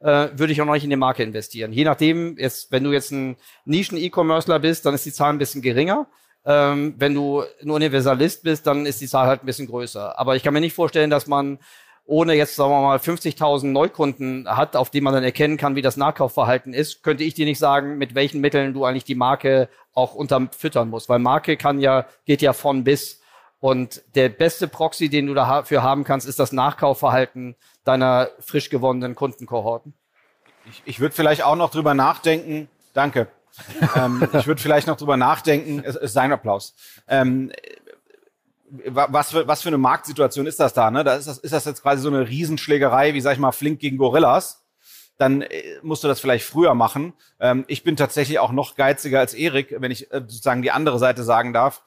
äh, 0.00 0.28
würde 0.34 0.52
ich 0.52 0.62
auch 0.62 0.66
noch 0.66 0.74
nicht 0.74 0.84
in 0.84 0.90
die 0.90 0.96
Marke 0.96 1.22
investieren. 1.22 1.72
Je 1.72 1.84
nachdem, 1.84 2.38
jetzt, 2.38 2.70
wenn 2.70 2.84
du 2.84 2.92
jetzt 2.92 3.10
ein 3.10 3.36
Nischen-E-Commercer 3.64 4.58
bist, 4.58 4.86
dann 4.86 4.94
ist 4.94 5.04
die 5.04 5.12
Zahl 5.12 5.30
ein 5.30 5.38
bisschen 5.38 5.60
geringer. 5.60 6.06
Ähm, 6.46 6.94
wenn 6.98 7.14
du 7.14 7.42
ein 7.62 7.70
Universalist 7.70 8.42
bist, 8.42 8.66
dann 8.66 8.86
ist 8.86 9.00
die 9.00 9.08
Zahl 9.08 9.26
halt 9.26 9.42
ein 9.42 9.46
bisschen 9.46 9.66
größer. 9.66 10.18
Aber 10.18 10.36
ich 10.36 10.42
kann 10.42 10.54
mir 10.54 10.60
nicht 10.60 10.74
vorstellen, 10.74 11.10
dass 11.10 11.26
man 11.26 11.58
ohne 12.06 12.34
jetzt, 12.34 12.56
sagen 12.56 12.70
wir 12.70 12.82
mal, 12.82 12.98
50.000 12.98 13.66
Neukunden 13.66 14.46
hat, 14.48 14.76
auf 14.76 14.90
die 14.90 15.00
man 15.00 15.14
dann 15.14 15.24
erkennen 15.24 15.56
kann, 15.56 15.74
wie 15.74 15.82
das 15.82 15.96
Nachkaufverhalten 15.96 16.74
ist, 16.74 17.02
könnte 17.02 17.24
ich 17.24 17.34
dir 17.34 17.46
nicht 17.46 17.58
sagen, 17.58 17.96
mit 17.96 18.14
welchen 18.14 18.40
Mitteln 18.40 18.74
du 18.74 18.84
eigentlich 18.84 19.04
die 19.04 19.14
Marke 19.14 19.68
auch 19.94 20.14
unterfüttern 20.14 20.90
musst. 20.90 21.08
Weil 21.08 21.18
Marke 21.18 21.56
kann 21.56 21.80
ja, 21.80 22.06
geht 22.26 22.42
ja 22.42 22.52
von 22.52 22.84
bis. 22.84 23.20
Und 23.60 24.02
der 24.14 24.28
beste 24.28 24.68
Proxy, 24.68 25.08
den 25.08 25.26
du 25.26 25.34
dafür 25.34 25.82
haben 25.82 26.04
kannst, 26.04 26.28
ist 26.28 26.38
das 26.38 26.52
Nachkaufverhalten 26.52 27.56
deiner 27.84 28.28
frisch 28.38 28.68
gewonnenen 28.68 29.14
Kundenkohorten. 29.14 29.94
Ich, 30.68 30.82
ich 30.84 31.00
würde 31.00 31.14
vielleicht 31.14 31.42
auch 31.42 31.56
noch 31.56 31.70
drüber 31.70 31.94
nachdenken. 31.94 32.68
Danke 32.92 33.28
ähm, 33.96 34.26
ich 34.32 34.46
würde 34.46 34.60
vielleicht 34.60 34.86
noch 34.86 34.96
drüber 34.96 35.16
nachdenken. 35.16 35.82
Es 35.84 35.96
ist 35.96 36.12
sein 36.12 36.32
Applaus. 36.32 36.74
Ähm, 37.08 37.52
was 38.86 39.30
für, 39.30 39.46
was 39.46 39.62
für 39.62 39.68
eine 39.68 39.78
Marktsituation 39.78 40.46
ist 40.46 40.60
das 40.60 40.72
da? 40.72 40.90
Ne? 40.90 41.04
Da 41.04 41.14
ist, 41.14 41.28
das, 41.28 41.38
ist 41.38 41.52
das 41.52 41.64
jetzt 41.64 41.82
quasi 41.82 42.02
so 42.02 42.08
eine 42.08 42.28
Riesenschlägerei, 42.28 43.14
wie 43.14 43.20
sag 43.20 43.32
ich 43.32 43.38
mal, 43.38 43.52
Flink 43.52 43.80
gegen 43.80 43.96
Gorillas? 43.96 44.64
Dann 45.18 45.42
äh, 45.42 45.62
musst 45.82 46.02
du 46.02 46.08
das 46.08 46.20
vielleicht 46.20 46.44
früher 46.44 46.74
machen. 46.74 47.12
Ähm, 47.40 47.64
ich 47.68 47.84
bin 47.84 47.96
tatsächlich 47.96 48.38
auch 48.38 48.52
noch 48.52 48.74
geiziger 48.74 49.20
als 49.20 49.34
Erik, 49.34 49.74
wenn 49.78 49.90
ich 49.90 50.10
äh, 50.12 50.20
sozusagen 50.20 50.62
die 50.62 50.72
andere 50.72 50.98
Seite 50.98 51.22
sagen 51.22 51.52
darf. 51.52 51.82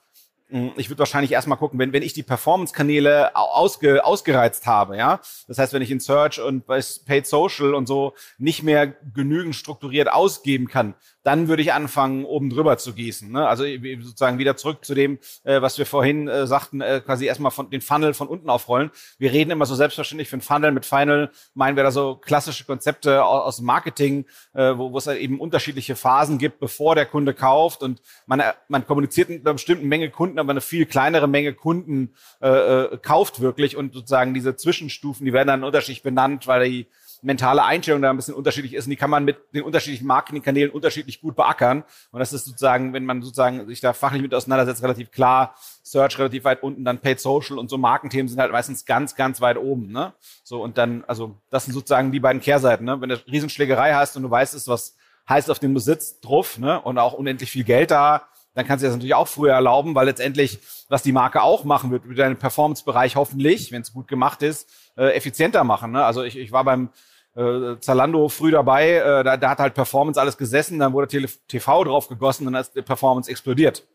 Hm, 0.50 0.72
ich 0.78 0.90
würde 0.90 1.00
wahrscheinlich 1.00 1.34
erstmal 1.34 1.58
gucken, 1.58 1.78
wenn, 1.78 1.92
wenn 1.92 2.04
ich 2.04 2.14
die 2.14 2.24
Performance-Kanäle 2.24 3.36
ausge, 3.36 4.06
ausgereizt 4.06 4.66
habe, 4.66 4.96
ja. 4.96 5.20
Das 5.48 5.58
heißt, 5.58 5.74
wenn 5.74 5.82
ich 5.82 5.92
in 5.92 6.00
Search 6.00 6.40
und 6.40 6.66
bei 6.66 6.82
Paid 7.06 7.28
Social 7.28 7.74
und 7.74 7.86
so 7.86 8.14
nicht 8.38 8.64
mehr 8.64 8.88
genügend 8.88 9.56
strukturiert 9.56 10.12
ausgeben 10.12 10.68
kann, 10.68 10.96
dann 11.28 11.50
würde 11.50 11.62
ich 11.62 11.74
anfangen, 11.74 12.24
oben 12.24 12.50
drüber 12.50 12.78
zu 12.78 12.94
gießen. 12.94 13.30
Ne? 13.30 13.46
Also 13.46 13.66
sozusagen 14.00 14.40
wieder 14.40 14.56
zurück 14.56 14.86
zu 14.86 14.96
dem, 14.96 15.20
äh, 15.44 15.62
was 15.62 15.78
wir 15.78 15.86
vorhin 15.86 16.30
äh, 16.30 16.48
sagten, 16.48 16.80
äh, 16.80 17.02
quasi 17.06 17.26
erstmal 17.26 17.52
von 17.52 17.70
den 17.70 17.82
Funnel 17.82 18.14
von 18.14 18.30
unten 18.30 18.50
aufrollen. 18.50 18.92
Wir 19.18 19.34
reden 19.34 19.52
immer 19.52 19.66
so 19.66 19.76
selbstverständlich 19.76 20.30
für 20.30 20.38
ein 20.38 20.42
Funnel. 20.42 20.72
Mit 20.72 20.86
Final 20.86 21.30
meinen 21.54 21.76
wir 21.76 21.84
da 21.84 21.92
so 21.92 22.16
klassische 22.16 22.64
Konzepte 22.64 23.26
aus, 23.26 23.44
aus 23.44 23.62
Marketing, 23.62 24.24
äh, 24.54 24.78
wo, 24.78 24.94
wo 24.94 24.98
es 25.00 25.08
halt 25.08 25.20
eben 25.20 25.42
unterschiedliche 25.42 25.98
Phasen 25.98 26.38
gibt, 26.38 26.62
bevor 26.62 26.96
der 26.96 27.06
Kunde 27.06 27.34
kauft. 27.34 27.84
Und 27.84 28.02
man, 28.26 28.40
äh, 28.40 28.54
man 28.70 28.88
kommuniziert 28.88 29.28
mit 29.28 29.46
einer 29.46 29.56
bestimmten 29.56 29.90
Menge 29.90 30.10
Kunden, 30.10 30.40
aber 30.40 30.52
eine 30.52 30.62
viel 30.62 30.86
kleinere 30.86 31.28
Menge 31.28 31.54
Kunden 31.54 32.14
äh, 32.42 32.48
äh, 32.48 32.98
kauft 33.00 33.42
wirklich. 33.42 33.76
Und 33.76 33.94
sozusagen 33.94 34.34
diese 34.34 34.56
Zwischenstufen, 34.56 35.26
die 35.26 35.34
werden 35.34 35.50
dann 35.50 35.66
unterschiedlich 35.66 36.04
benannt, 36.04 36.48
weil 36.48 36.70
die 36.70 36.88
mentale 37.28 37.64
Einstellung 37.64 38.02
da 38.02 38.10
ein 38.10 38.16
bisschen 38.16 38.34
unterschiedlich 38.34 38.74
ist 38.74 38.86
und 38.86 38.90
die 38.92 38.96
kann 38.96 39.10
man 39.10 39.26
mit 39.26 39.38
den 39.54 39.64
unterschiedlichen 39.64 40.08
Marketingkanälen 40.08 40.72
unterschiedlich 40.72 41.22
gut 41.22 41.36
beackern. 41.36 41.84
Und 42.12 42.20
das 42.20 42.34
ist 42.34 42.46
sozusagen, 42.46 42.94
wenn 42.94 43.06
man 43.06 43.22
sozusagen 43.22 43.68
sich 43.68 43.82
da 43.82 43.94
fachlich 43.94 44.22
mit 44.22 44.34
auseinandersetzt, 44.34 44.82
relativ 44.82 45.12
klar. 45.12 45.54
Search 45.84 46.18
relativ 46.18 46.46
weit 46.46 46.64
unten, 46.64 46.84
dann 46.84 47.00
Paid 47.00 47.20
Social 47.20 47.60
und 47.60 47.70
so 47.70 47.78
Markenthemen 47.78 48.28
sind 48.28 48.40
halt 48.40 48.52
meistens 48.52 48.86
ganz, 48.86 49.16
ganz 49.16 49.42
weit 49.42 49.58
oben. 49.58 49.92
Ne? 49.92 50.14
So 50.44 50.64
und 50.64 50.78
dann, 50.78 51.04
also 51.06 51.38
das 51.50 51.66
sind 51.66 51.74
sozusagen 51.74 52.12
die 52.12 52.20
beiden 52.20 52.42
Kehrseiten. 52.42 52.86
Ne? 52.86 53.00
Wenn 53.00 53.10
du 53.10 53.16
Riesenschlägerei 53.28 53.94
hast 53.94 54.16
und 54.16 54.24
du 54.24 54.32
weißt, 54.32 54.56
ist 54.56 54.68
was 54.68 54.96
heißt, 55.30 55.52
auf 55.52 55.60
dem 55.60 55.74
du 55.74 55.80
sitzt, 55.80 56.26
drauf, 56.26 56.58
ne? 56.58 56.82
und 56.82 56.98
auch 56.98 57.14
unendlich 57.14 57.52
viel 57.52 57.66
Geld 57.66 57.92
da, 57.92 58.28
dann 58.54 58.66
kannst 58.66 58.82
du 58.84 58.88
das 58.88 58.96
natürlich 58.96 59.14
auch 59.14 59.28
früher 59.28 59.54
erlauben, 59.54 59.94
weil 59.94 60.08
letztendlich, 60.08 60.60
was 60.90 61.04
die 61.04 61.12
Marke 61.12 61.44
auch 61.44 61.64
machen 61.64 61.92
wird, 61.92 62.08
wird 62.08 62.18
deinen 62.18 62.38
Performance-Bereich 62.38 63.16
hoffentlich, 63.16 63.72
wenn 63.72 63.82
es 63.84 63.94
gut 63.94 64.08
gemacht 64.08 64.42
ist, 64.42 64.68
äh, 64.98 65.14
effizienter 65.16 65.64
machen. 65.64 65.92
Ne? 65.92 66.04
Also 66.04 66.24
ich, 66.24 66.38
ich 66.38 66.52
war 66.52 66.64
beim 66.64 66.90
äh, 67.38 67.80
Zalando 67.80 68.28
früh 68.30 68.52
dabei, 68.52 68.94
äh, 68.94 69.24
da, 69.24 69.38
da 69.38 69.50
hat 69.52 69.60
halt 69.60 69.74
Performance 69.76 70.20
alles 70.20 70.38
gesessen, 70.38 70.80
dann 70.80 70.94
wurde 70.94 71.08
TV 71.48 71.84
drauf 71.84 72.08
gegossen 72.08 72.48
und 72.48 72.54
dann 72.54 72.62
ist 72.62 72.76
die 72.76 72.82
Performance 72.82 73.30
explodiert. 73.30 73.86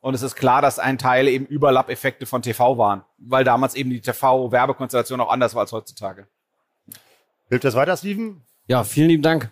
Und 0.00 0.14
es 0.14 0.22
ist 0.22 0.36
klar, 0.36 0.62
dass 0.62 0.78
ein 0.78 0.98
Teil 0.98 1.28
eben 1.28 1.46
Überlappeffekte 1.46 2.26
von 2.26 2.42
TV 2.42 2.78
waren, 2.78 3.02
weil 3.18 3.44
damals 3.44 3.74
eben 3.74 3.90
die 3.90 4.00
TV-Werbekonstellation 4.00 5.20
auch 5.20 5.30
anders 5.30 5.54
war 5.54 5.62
als 5.62 5.72
heutzutage. 5.72 6.26
Hilft 7.48 7.64
das 7.64 7.74
weiter, 7.74 7.96
Steven? 7.96 8.42
Ja, 8.66 8.84
vielen 8.84 9.08
lieben 9.08 9.22
Dank. 9.22 9.50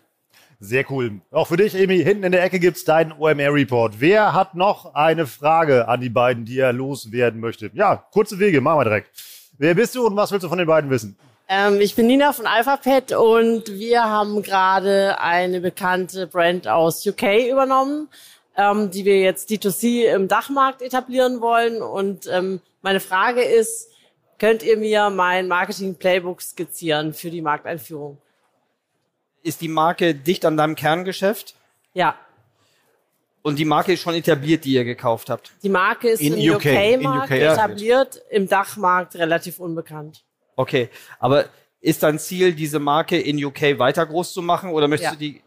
Sehr 0.58 0.90
cool. 0.90 1.20
Auch 1.30 1.48
für 1.48 1.56
dich, 1.56 1.74
Emi, 1.74 1.98
hinten 1.98 2.24
in 2.24 2.32
der 2.32 2.42
Ecke 2.42 2.58
gibt's 2.58 2.84
deinen 2.84 3.12
OMR-Report. 3.12 4.00
Wer 4.00 4.32
hat 4.32 4.54
noch 4.54 4.94
eine 4.94 5.26
Frage 5.26 5.88
an 5.88 6.00
die 6.00 6.08
beiden, 6.08 6.44
die 6.44 6.58
er 6.58 6.72
loswerden 6.72 7.40
möchte? 7.40 7.70
Ja, 7.74 7.96
kurze 7.96 8.38
Wege, 8.38 8.60
machen 8.60 8.80
wir 8.80 8.84
direkt. 8.84 9.10
Wer 9.58 9.74
bist 9.74 9.94
du 9.94 10.06
und 10.06 10.16
was 10.16 10.32
willst 10.32 10.44
du 10.44 10.48
von 10.48 10.58
den 10.58 10.66
beiden 10.66 10.90
wissen? 10.90 11.18
Ähm, 11.48 11.80
ich 11.80 11.94
bin 11.94 12.08
Nina 12.08 12.32
von 12.32 12.46
AlphaPet 12.46 13.12
und 13.12 13.68
wir 13.68 14.04
haben 14.04 14.42
gerade 14.42 15.20
eine 15.20 15.60
bekannte 15.60 16.26
Brand 16.26 16.66
aus 16.66 17.06
UK 17.06 17.48
übernommen, 17.50 18.08
ähm, 18.56 18.90
die 18.90 19.04
wir 19.04 19.20
jetzt 19.20 19.48
D2C 19.50 20.12
im 20.12 20.26
Dachmarkt 20.26 20.82
etablieren 20.82 21.40
wollen. 21.40 21.82
Und 21.82 22.26
ähm, 22.26 22.60
meine 22.82 22.98
Frage 22.98 23.42
ist, 23.42 23.90
könnt 24.38 24.64
ihr 24.64 24.76
mir 24.76 25.08
mein 25.10 25.46
Marketing-Playbook 25.46 26.42
skizzieren 26.42 27.14
für 27.14 27.30
die 27.30 27.42
Markteinführung? 27.42 28.18
Ist 29.44 29.60
die 29.60 29.68
Marke 29.68 30.16
dicht 30.16 30.44
an 30.44 30.56
deinem 30.56 30.74
Kerngeschäft? 30.74 31.54
Ja. 31.94 32.16
Und 33.42 33.60
die 33.60 33.64
Marke 33.64 33.92
ist 33.92 34.00
schon 34.00 34.14
etabliert, 34.14 34.64
die 34.64 34.72
ihr 34.72 34.84
gekauft 34.84 35.30
habt? 35.30 35.52
Die 35.62 35.68
Marke 35.68 36.08
ist 36.08 36.20
In 36.20 36.36
im 36.36 36.56
UK, 36.56 36.66
UK-Markt 36.66 37.30
in 37.30 37.36
UK 37.36 37.52
etabliert, 37.52 38.22
im 38.30 38.48
Dachmarkt 38.48 39.14
relativ 39.14 39.60
unbekannt. 39.60 40.24
Okay, 40.56 40.88
aber 41.18 41.44
ist 41.80 42.02
dein 42.02 42.18
Ziel, 42.18 42.54
diese 42.54 42.78
Marke 42.80 43.18
in 43.18 43.42
UK 43.44 43.78
weiter 43.78 44.04
groß 44.06 44.32
zu 44.32 44.42
machen 44.42 44.70
oder 44.70 44.88
möchtest 44.88 45.12
Ja. 45.12 45.18
du 45.18 45.18
die 45.18 45.42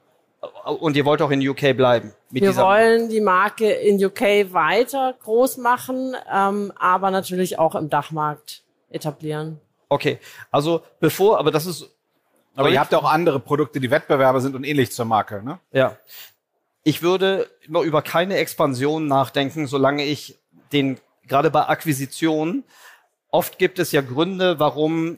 und 0.79 0.95
ihr 0.95 1.03
wollt 1.03 1.21
auch 1.21 1.31
in 1.31 1.45
UK 1.45 1.75
bleiben 1.75 2.13
mit 2.29 2.43
Wir 2.43 2.55
wollen 2.55 3.09
die 3.09 3.19
Marke 3.19 3.69
in 3.69 4.03
UK 4.03 4.53
weiter 4.53 5.15
groß 5.21 5.57
machen, 5.57 6.15
ähm, 6.33 6.71
aber 6.79 7.11
natürlich 7.11 7.59
auch 7.59 7.75
im 7.75 7.89
Dachmarkt 7.89 8.63
etablieren. 8.89 9.59
Okay, 9.89 10.19
also 10.51 10.81
bevor, 11.01 11.39
aber 11.39 11.51
das 11.51 11.65
ist 11.65 11.89
Aber 12.55 12.69
ihr 12.69 12.79
habt 12.79 12.91
ja 12.91 12.99
auch 12.99 13.11
andere 13.11 13.39
Produkte, 13.39 13.79
die 13.79 13.91
Wettbewerber 13.91 14.39
sind 14.39 14.55
und 14.55 14.63
ähnlich 14.63 14.91
zur 14.91 15.05
Marke, 15.05 15.43
ne? 15.43 15.59
Ja. 15.71 15.97
Ich 16.83 17.01
würde 17.01 17.49
noch 17.67 17.83
über 17.83 18.01
keine 18.01 18.37
Expansion 18.37 19.07
nachdenken, 19.07 19.67
solange 19.67 20.05
ich 20.05 20.37
den, 20.71 20.99
gerade 21.27 21.51
bei 21.51 21.67
Akquisitionen, 21.67 22.63
oft 23.31 23.57
gibt 23.57 23.79
es 23.79 23.91
ja 23.91 24.01
Gründe, 24.01 24.59
warum 24.59 25.17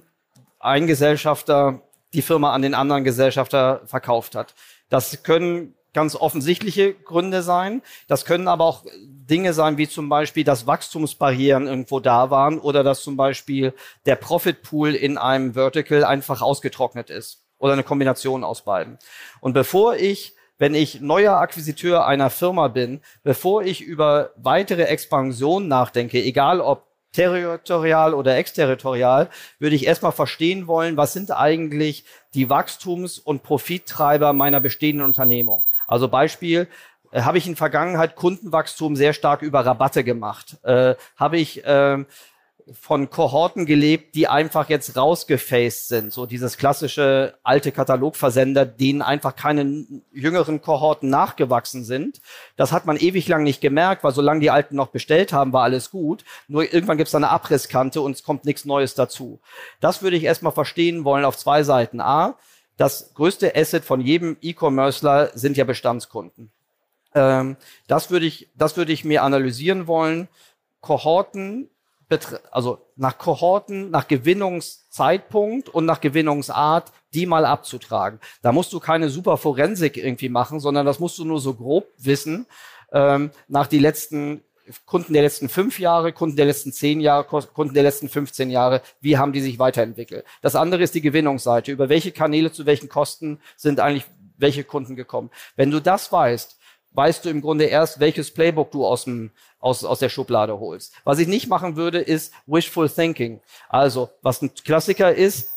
ein 0.59 0.87
Gesellschafter 0.87 1.81
die 2.13 2.21
Firma 2.21 2.53
an 2.53 2.61
den 2.61 2.73
anderen 2.73 3.03
Gesellschafter 3.03 3.81
verkauft 3.85 4.35
hat. 4.35 4.53
Das 4.89 5.23
können 5.23 5.75
ganz 5.93 6.15
offensichtliche 6.15 6.93
Gründe 6.93 7.41
sein. 7.41 7.81
Das 8.07 8.25
können 8.25 8.47
aber 8.47 8.65
auch 8.65 8.85
Dinge 9.05 9.53
sein, 9.53 9.77
wie 9.77 9.87
zum 9.87 10.09
Beispiel, 10.09 10.43
dass 10.43 10.67
Wachstumsbarrieren 10.67 11.67
irgendwo 11.67 11.99
da 11.99 12.29
waren 12.29 12.59
oder 12.59 12.83
dass 12.83 13.03
zum 13.03 13.17
Beispiel 13.17 13.73
der 14.05 14.15
Profitpool 14.15 14.93
in 14.93 15.17
einem 15.17 15.53
Vertical 15.53 16.03
einfach 16.03 16.41
ausgetrocknet 16.41 17.09
ist 17.09 17.43
oder 17.59 17.73
eine 17.73 17.83
Kombination 17.83 18.43
aus 18.43 18.63
beiden. 18.63 18.97
Und 19.39 19.53
bevor 19.53 19.95
ich 19.95 20.35
wenn 20.57 20.75
ich 20.75 21.01
neuer 21.01 21.37
Akquisiteur 21.37 22.05
einer 22.05 22.29
Firma 22.29 22.67
bin, 22.67 23.01
bevor 23.23 23.63
ich 23.63 23.81
über 23.81 24.29
weitere 24.35 24.83
Expansion 24.83 25.67
nachdenke, 25.67 26.21
egal 26.23 26.61
ob 26.61 26.90
territorial 27.13 28.13
oder 28.13 28.37
exterritorial, 28.37 29.29
würde 29.59 29.75
ich 29.75 29.85
erstmal 29.85 30.11
verstehen 30.11 30.67
wollen, 30.67 30.97
was 30.97 31.13
sind 31.13 31.31
eigentlich 31.31 32.05
die 32.33 32.49
Wachstums- 32.49 33.19
und 33.19 33.43
Profittreiber 33.43 34.33
meiner 34.33 34.59
bestehenden 34.59 35.05
Unternehmung. 35.05 35.63
Also 35.87 36.07
Beispiel, 36.07 36.67
äh, 37.11 37.21
habe 37.21 37.37
ich 37.37 37.47
in 37.47 37.55
Vergangenheit 37.55 38.15
Kundenwachstum 38.15 38.95
sehr 38.95 39.13
stark 39.13 39.41
über 39.41 39.65
Rabatte 39.65 40.03
gemacht? 40.03 40.57
Äh, 40.63 40.95
habe 41.17 41.37
ich 41.37 41.65
äh, 41.65 42.03
von 42.73 43.09
Kohorten 43.09 43.65
gelebt, 43.65 44.15
die 44.15 44.27
einfach 44.27 44.69
jetzt 44.69 44.95
rausgefaced 44.95 45.87
sind. 45.87 46.13
So 46.13 46.25
dieses 46.25 46.57
klassische 46.57 47.35
alte 47.43 47.71
Katalogversender, 47.71 48.65
denen 48.65 49.01
einfach 49.01 49.35
keine 49.35 49.85
jüngeren 50.11 50.61
Kohorten 50.61 51.09
nachgewachsen 51.09 51.83
sind. 51.83 52.21
Das 52.55 52.71
hat 52.71 52.85
man 52.85 52.97
ewig 52.97 53.27
lang 53.27 53.43
nicht 53.43 53.61
gemerkt, 53.61 54.03
weil 54.03 54.13
solange 54.13 54.39
die 54.39 54.51
Alten 54.51 54.75
noch 54.75 54.87
bestellt 54.87 55.33
haben, 55.33 55.53
war 55.53 55.63
alles 55.63 55.91
gut. 55.91 56.23
Nur 56.47 56.63
irgendwann 56.63 56.97
gibt 56.97 57.07
es 57.07 57.15
eine 57.15 57.29
Abrisskante 57.29 58.01
und 58.01 58.13
es 58.13 58.23
kommt 58.23 58.45
nichts 58.45 58.65
Neues 58.65 58.95
dazu. 58.95 59.39
Das 59.79 60.01
würde 60.01 60.17
ich 60.17 60.23
erstmal 60.23 60.53
verstehen 60.53 61.03
wollen 61.03 61.25
auf 61.25 61.37
zwei 61.37 61.63
Seiten. 61.63 62.01
A, 62.01 62.37
das 62.77 63.13
größte 63.13 63.55
Asset 63.55 63.85
von 63.85 64.01
jedem 64.01 64.37
E-Commercer 64.41 65.31
sind 65.33 65.57
ja 65.57 65.65
Bestandskunden. 65.65 66.51
Ähm, 67.13 67.57
das 67.87 68.09
würde 68.09 68.25
ich, 68.25 68.49
das 68.55 68.77
würde 68.77 68.93
ich 68.93 69.05
mir 69.05 69.23
analysieren 69.23 69.87
wollen. 69.87 70.27
Kohorten 70.79 71.69
also 72.51 72.85
nach 72.95 73.17
Kohorten, 73.17 73.89
nach 73.89 74.07
Gewinnungszeitpunkt 74.07 75.69
und 75.69 75.85
nach 75.85 76.01
Gewinnungsart, 76.01 76.91
die 77.13 77.25
mal 77.25 77.45
abzutragen. 77.45 78.19
Da 78.41 78.51
musst 78.51 78.73
du 78.73 78.79
keine 78.79 79.09
super 79.09 79.37
Forensik 79.37 79.97
irgendwie 79.97 80.29
machen, 80.29 80.59
sondern 80.59 80.85
das 80.85 80.99
musst 80.99 81.17
du 81.17 81.25
nur 81.25 81.39
so 81.39 81.53
grob 81.53 81.87
wissen, 81.97 82.45
ähm, 82.91 83.31
nach 83.47 83.67
die 83.67 83.79
letzten 83.79 84.43
Kunden 84.85 85.13
der 85.13 85.23
letzten 85.23 85.49
fünf 85.49 85.79
Jahre, 85.79 86.13
Kunden 86.13 86.35
der 86.35 86.45
letzten 86.45 86.71
zehn 86.71 87.01
Jahre, 87.01 87.25
Kunden 87.25 87.73
der 87.73 87.83
letzten 87.83 88.09
15 88.09 88.49
Jahre, 88.49 88.81
wie 89.01 89.17
haben 89.17 89.33
die 89.33 89.41
sich 89.41 89.59
weiterentwickelt. 89.59 90.25
Das 90.41 90.55
andere 90.55 90.83
ist 90.83 90.95
die 90.95 91.01
Gewinnungsseite. 91.01 91.71
Über 91.71 91.89
welche 91.89 92.11
Kanäle 92.11 92.51
zu 92.51 92.65
welchen 92.65 92.89
Kosten 92.89 93.39
sind 93.57 93.79
eigentlich 93.79 94.05
welche 94.37 94.63
Kunden 94.63 94.95
gekommen. 94.95 95.29
Wenn 95.55 95.71
du 95.71 95.79
das 95.79 96.11
weißt, 96.11 96.57
weißt 96.91 97.25
du 97.25 97.29
im 97.29 97.41
Grunde 97.41 97.65
erst, 97.65 97.99
welches 97.99 98.31
Playbook 98.31 98.71
du 98.71 98.85
aus, 98.85 99.05
dem, 99.05 99.31
aus, 99.61 99.85
aus 99.85 99.99
der 99.99 100.09
Schublade 100.09 100.59
holst. 100.59 100.93
Was 101.05 101.19
ich 101.19 101.27
nicht 101.27 101.47
machen 101.47 101.77
würde, 101.77 101.99
ist 101.99 102.33
Wishful 102.47 102.89
Thinking. 102.89 103.39
Also, 103.69 104.09
was 104.21 104.41
ein 104.41 104.53
Klassiker 104.53 105.13
ist, 105.13 105.51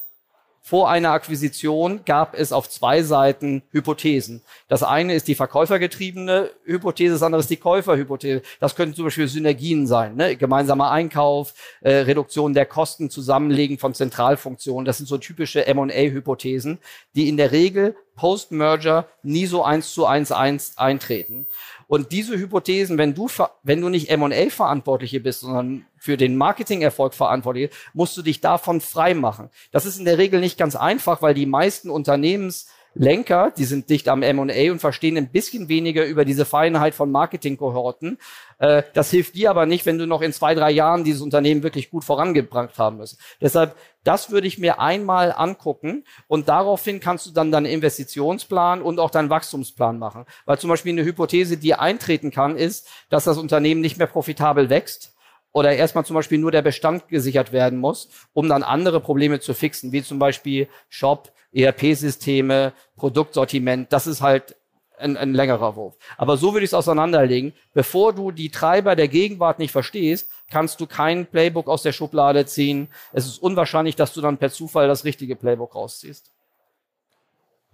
vor 0.67 0.89
einer 0.89 1.11
Akquisition 1.11 2.07
gab 2.07 2.35
es 2.35 2.51
auf 2.51 2.71
zwei 2.71 3.03
Seiten 3.03 3.63
Hypothesen. 3.71 4.41
Das 4.67 4.83
eine 4.83 5.15
ist 5.15 5.29
die 5.29 5.35
verkäufergetriebene 5.35 6.53
Hypothese, 6.65 7.13
das 7.13 7.23
andere 7.23 7.41
ist 7.41 7.51
die 7.51 7.59
Käuferhypothese. 7.59 8.41
Das 8.61 8.75
könnten 8.75 8.95
zum 8.95 9.05
Beispiel 9.05 9.29
Synergien 9.29 9.87
sein, 9.87 10.17
ne? 10.17 10.37
gemeinsamer 10.37 10.91
Einkauf, 10.91 11.53
äh, 11.83 11.93
Reduktion 11.93 12.55
der 12.55 12.65
Kosten, 12.65 13.11
Zusammenlegen 13.11 13.77
von 13.77 13.93
Zentralfunktionen. 13.93 14.87
Das 14.87 14.97
sind 14.97 15.07
so 15.07 15.19
typische 15.19 15.67
M&A-Hypothesen, 15.67 16.79
die 17.15 17.29
in 17.29 17.37
der 17.37 17.53
Regel 17.53 17.95
Post-Merger 18.17 19.09
nie 19.23 19.47
so 19.47 19.65
eins 19.65 19.93
zu 19.93 20.07
eins, 20.07 20.33
eins 20.33 20.79
eintreten. 20.79 21.47
Und 21.87 22.13
diese 22.13 22.39
Hypothesen, 22.39 22.99
wenn 22.99 23.15
du, 23.15 23.29
wenn 23.63 23.81
du 23.81 23.89
nicht 23.89 24.11
M&A-Verantwortliche 24.11 25.21
bist, 25.21 25.41
sondern 25.41 25.87
für 25.99 26.17
den 26.17 26.37
Marketing-Erfolg 26.37 27.15
verantwortlich, 27.15 27.71
musst 27.93 28.17
du 28.17 28.23
dich 28.23 28.41
davon 28.41 28.81
frei 28.81 29.15
machen. 29.15 29.51
Das 29.73 29.87
ist 29.87 29.99
in 29.99 30.05
der 30.05 30.19
Regel 30.19 30.41
nicht 30.41 30.59
ganz 30.59 30.77
einfach, 30.77 31.23
weil 31.23 31.35
die 31.35 31.47
meisten 31.47 31.91
Unternehmens 31.91 32.69
Lenker, 32.95 33.53
die 33.57 33.65
sind 33.65 33.91
dicht 33.91 34.09
am 34.09 34.23
M&A 34.23 34.71
und 34.71 34.79
verstehen 34.79 35.17
ein 35.17 35.31
bisschen 35.31 35.69
weniger 35.69 36.07
über 36.07 36.25
diese 36.25 36.45
Feinheit 36.45 36.95
von 36.95 37.11
Marketing-Kohorten. 37.11 38.19
Äh, 38.59 38.85
das 38.95 39.11
hilft 39.11 39.35
dir 39.35 39.51
aber 39.51 39.67
nicht, 39.67 39.85
wenn 39.85 39.99
du 39.99 40.07
noch 40.07 40.23
in 40.23 40.33
zwei, 40.33 40.55
drei 40.55 40.71
Jahren 40.71 41.05
dieses 41.05 41.21
Unternehmen 41.21 41.63
wirklich 41.63 41.91
gut 41.91 42.05
vorangebracht 42.05 42.79
haben 42.79 42.99
müssen. 42.99 43.19
Deshalb, 43.41 43.75
das 44.05 44.31
würde 44.31 44.47
ich 44.47 44.59
mir 44.59 44.81
einmal 44.81 45.33
angucken 45.33 46.05
und 46.29 46.49
daraufhin 46.49 47.01
kannst 47.01 47.27
du 47.27 47.31
dann 47.33 47.51
deinen 47.51 47.67
Investitionsplan 47.67 48.81
und 48.81 49.01
auch 49.01 49.11
deinen 49.11 49.31
Wachstumsplan 49.31 49.99
machen. 49.99 50.25
Weil 50.45 50.59
zum 50.59 50.71
Beispiel 50.71 50.93
eine 50.93 51.05
Hypothese, 51.05 51.57
die 51.57 51.75
eintreten 51.75 52.31
kann, 52.31 52.57
ist, 52.57 52.89
dass 53.11 53.25
das 53.25 53.39
Unternehmen 53.39 53.81
nicht 53.81 53.99
mehr 53.99 54.07
profitabel 54.07 54.71
wächst 54.71 55.14
oder 55.55 55.75
erstmal 55.75 56.05
zum 56.05 56.15
Beispiel 56.15 56.39
nur 56.39 56.51
der 56.51 56.63
Bestand 56.63 57.09
gesichert 57.09 57.53
werden 57.53 57.79
muss, 57.79 58.09
um 58.35 58.49
dann 58.49 58.63
andere 58.63 59.01
Probleme 59.01 59.41
zu 59.41 59.55
fixen, 59.55 59.93
wie 59.93 60.03
zum 60.03 60.19
Beispiel 60.19 60.69
Shop, 60.89 61.33
ERP-Systeme, 61.53 62.73
Produktsortiment. 62.97 63.93
Das 63.93 64.09
ist 64.09 64.21
halt 64.21 64.57
ein, 64.99 65.17
ein 65.17 65.33
längerer 65.33 65.77
Wurf. 65.77 65.97
Aber 66.17 66.37
so 66.37 66.53
würde 66.53 66.65
ich 66.65 66.71
es 66.71 66.75
auseinanderlegen. 66.75 67.53
Bevor 67.73 68.13
du 68.13 68.33
die 68.33 68.51
Treiber 68.51 68.97
der 68.97 69.07
Gegenwart 69.07 69.61
nicht 69.61 69.71
verstehst, 69.71 70.29
kannst 70.51 70.81
du 70.81 70.87
kein 70.87 71.27
Playbook 71.27 71.69
aus 71.69 71.83
der 71.83 71.93
Schublade 71.93 72.47
ziehen. 72.47 72.89
Es 73.13 73.25
ist 73.25 73.39
unwahrscheinlich, 73.39 73.95
dass 73.95 74.13
du 74.13 74.21
dann 74.21 74.39
per 74.39 74.51
Zufall 74.51 74.89
das 74.89 75.05
richtige 75.05 75.37
Playbook 75.37 75.77
rausziehst. 75.77 76.34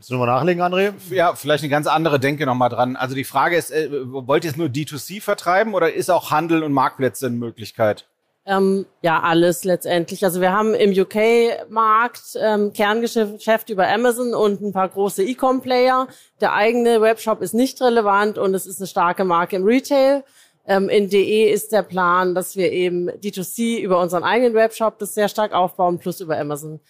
Du 0.09 0.15
nochmal 0.15 0.29
nachlegen, 0.29 0.63
André? 0.63 0.93
Ja, 1.11 1.35
vielleicht 1.35 1.63
eine 1.63 1.71
ganz 1.71 1.87
andere 1.87 2.19
Denke 2.19 2.47
nochmal 2.47 2.71
dran. 2.71 2.97
Also 2.97 3.15
die 3.15 3.25
Frage 3.25 3.57
ist, 3.57 3.71
äh, 3.71 3.89
wollt 3.91 4.45
ihr 4.45 4.51
es 4.51 4.57
nur 4.57 4.69
D2C 4.69 5.21
vertreiben 5.21 5.75
oder 5.75 5.93
ist 5.93 6.11
auch 6.11 6.31
Handel 6.31 6.63
und 6.63 6.73
Marktplätze 6.73 7.27
eine 7.27 7.37
Möglichkeit? 7.37 8.07
Ähm, 8.47 8.87
ja, 9.03 9.21
alles 9.21 9.65
letztendlich. 9.65 10.25
Also 10.25 10.41
wir 10.41 10.53
haben 10.53 10.75
im 10.75 10.91
UK-Markt 10.99 12.39
ähm, 12.41 12.73
Kerngeschäft 12.73 13.69
über 13.69 13.87
Amazon 13.89 14.35
und 14.35 14.63
ein 14.63 14.73
paar 14.73 14.89
große 14.89 15.23
E-Com-Player. 15.23 16.09
Der 16.41 16.55
eigene 16.55 17.03
Webshop 17.03 17.43
ist 17.43 17.53
nicht 17.53 17.81
relevant 17.83 18.39
und 18.39 18.55
es 18.55 18.67
ist 18.67 18.81
eine 18.81 18.87
starke 18.87 19.25
Marke 19.25 19.57
im 19.57 19.65
Retail. 19.65 20.25
Ähm, 20.67 20.89
in 20.89 21.11
DE 21.11 21.51
ist 21.51 21.73
der 21.73 21.83
Plan, 21.83 22.35
dass 22.35 22.57
wir 22.57 22.73
eben 22.73 23.11
D2C 23.11 23.81
über 23.81 24.01
unseren 24.01 24.25
eigenen 24.25 24.55
Webshop 24.55 24.99
das 24.99 25.15
sehr 25.15 25.29
stark 25.29 25.53
aufbauen, 25.53 25.99
plus 25.99 26.21
über 26.21 26.39
Amazon. 26.39 26.81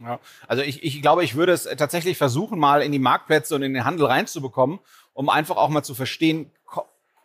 Ja, 0.00 0.18
also 0.46 0.62
ich, 0.62 0.82
ich 0.82 1.02
glaube, 1.02 1.24
ich 1.24 1.34
würde 1.34 1.52
es 1.52 1.64
tatsächlich 1.64 2.16
versuchen, 2.16 2.58
mal 2.58 2.82
in 2.82 2.90
die 2.90 2.98
Marktplätze 2.98 3.54
und 3.54 3.62
in 3.62 3.74
den 3.74 3.84
Handel 3.84 4.06
reinzubekommen, 4.06 4.78
um 5.12 5.28
einfach 5.28 5.56
auch 5.56 5.68
mal 5.68 5.82
zu 5.82 5.94
verstehen, 5.94 6.50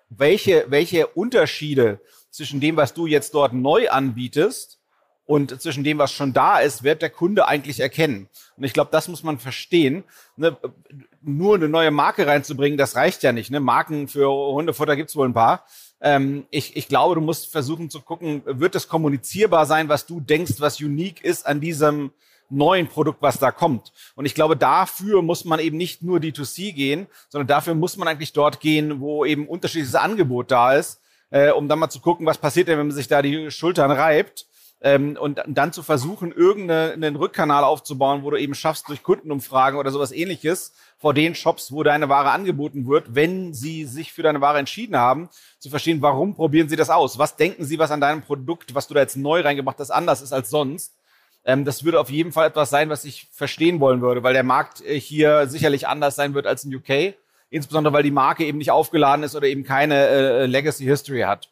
welche, 0.10 0.66
welche 0.70 1.08
Unterschiede 1.08 2.00
zwischen 2.30 2.60
dem, 2.60 2.76
was 2.76 2.94
du 2.94 3.08
jetzt 3.08 3.34
dort 3.34 3.54
neu 3.54 3.90
anbietest 3.90 4.80
und 5.26 5.60
zwischen 5.62 5.84
dem, 5.84 5.98
was 5.98 6.12
schon 6.12 6.34
da 6.34 6.60
ist, 6.60 6.84
wird 6.84 7.02
der 7.02 7.10
Kunde 7.10 7.48
eigentlich 7.48 7.80
erkennen. 7.80 8.30
Und 8.58 8.64
ich 8.64 8.74
glaube, 8.74 8.92
das 8.92 9.08
muss 9.08 9.24
man 9.24 9.40
verstehen. 9.40 10.04
Ne, 10.36 10.56
nur 11.22 11.56
eine 11.56 11.68
neue 11.68 11.92
Marke 11.92 12.28
reinzubringen, 12.28 12.78
das 12.78 12.96
reicht 12.96 13.24
ja 13.24 13.32
nicht. 13.32 13.50
Ne? 13.50 13.60
Marken 13.60 14.08
für 14.08 14.30
Hundefutter 14.30 14.96
gibt's 14.96 15.16
wohl 15.16 15.28
ein 15.28 15.34
paar. 15.34 15.66
Ähm, 16.02 16.46
ich, 16.52 16.76
ich 16.76 16.88
glaube, 16.88 17.16
du 17.16 17.22
musst 17.22 17.52
versuchen 17.52 17.90
zu 17.90 18.02
gucken, 18.02 18.44
wird 18.46 18.76
es 18.76 18.88
kommunizierbar 18.88 19.66
sein, 19.66 19.90
was 19.90 20.06
du 20.06 20.20
denkst, 20.20 20.56
was 20.60 20.80
unique 20.80 21.24
ist 21.24 21.48
an 21.48 21.60
diesem 21.60 22.12
neuen 22.50 22.88
Produkt, 22.88 23.22
was 23.22 23.40
da 23.40 23.52
kommt. 23.52 23.92
Und 24.16 24.26
ich 24.26 24.36
glaube, 24.36 24.56
dafür 24.56 25.22
muss 25.22 25.46
man 25.46 25.60
eben 25.60 25.78
nicht 25.78 26.02
nur 26.02 26.20
D2C 26.20 26.74
gehen, 26.74 27.08
sondern 27.30 27.48
dafür 27.48 27.76
muss 27.76 27.98
man 27.98 28.08
eigentlich 28.08 28.34
dort 28.34 28.60
gehen, 28.60 29.00
wo 29.00 29.26
eben 29.26 29.48
unterschiedliches 29.48 29.96
Angebot 29.96 30.52
da 30.52 30.74
ist, 30.74 31.02
äh, 31.30 31.52
um 31.52 31.68
dann 31.68 31.80
mal 31.80 31.90
zu 31.90 32.00
gucken, 32.00 32.26
was 32.26 32.38
passiert 32.38 32.68
denn, 32.68 32.78
wenn 32.78 32.88
man 32.88 32.96
sich 32.96 33.08
da 33.08 33.22
die 33.22 33.52
Schultern 33.52 33.92
reibt. 33.92 34.46
Ähm, 34.82 35.18
und 35.20 35.42
dann 35.48 35.74
zu 35.74 35.84
versuchen, 35.84 36.32
irgendeinen 36.32 37.16
Rückkanal 37.16 37.64
aufzubauen, 37.64 38.24
wo 38.24 38.30
du 38.30 38.38
eben 38.38 38.54
schaffst, 38.54 38.90
durch 38.90 39.04
Kundenumfragen 39.04 39.80
oder 39.80 39.90
sowas 39.90 40.12
ähnliches 40.12 40.74
vor 40.98 41.14
den 41.14 41.34
Shops, 41.34 41.72
wo 41.72 41.82
deine 41.82 42.10
Ware 42.10 42.32
angeboten 42.32 42.86
wird, 42.88 43.16
wenn 43.16 43.54
sie 43.54 43.86
sich 43.86 44.12
für 44.12 44.22
deine 44.22 44.42
Ware 44.42 44.60
entschieden 44.60 44.98
haben, 44.98 45.30
zu 45.60 45.70
verstehen, 45.70 46.02
warum 46.02 46.36
probieren 46.36 46.70
sie 46.70 46.76
das 46.76 46.90
aus? 46.90 47.18
Was 47.18 47.36
denken 47.36 47.64
sie, 47.66 47.80
was 47.80 47.92
an 47.92 48.02
deinem 48.02 48.22
Produkt, 48.22 48.76
was 48.76 48.88
du 48.88 48.94
da 48.94 49.00
jetzt 49.00 49.18
neu 49.18 49.42
reingebracht 49.42 49.80
hast, 49.80 49.92
anders 49.92 50.22
ist 50.22 50.34
als 50.34 50.50
sonst? 50.50 50.94
Ähm, 51.46 51.64
das 51.64 51.84
würde 51.84 52.00
auf 52.00 52.10
jeden 52.10 52.32
Fall 52.32 52.48
etwas 52.48 52.72
sein, 52.72 52.90
was 52.90 53.06
ich 53.06 53.28
verstehen 53.32 53.80
wollen 53.80 54.02
würde, 54.02 54.24
weil 54.24 54.34
der 54.34 54.44
Markt 54.44 54.82
äh, 54.82 55.00
hier 55.00 55.48
sicherlich 55.48 55.88
anders 55.88 56.16
sein 56.16 56.34
wird 56.34 56.48
als 56.48 56.66
in 56.66 56.76
UK. 56.76 57.14
Insbesondere, 57.52 57.94
weil 57.94 58.04
die 58.04 58.12
Marke 58.12 58.44
eben 58.44 58.58
nicht 58.58 58.72
aufgeladen 58.72 59.24
ist 59.24 59.36
oder 59.36 59.48
eben 59.48 59.64
keine 59.64 60.08
äh, 60.08 60.46
Legacy 60.48 60.86
History 60.86 61.22
hat. 61.22 61.50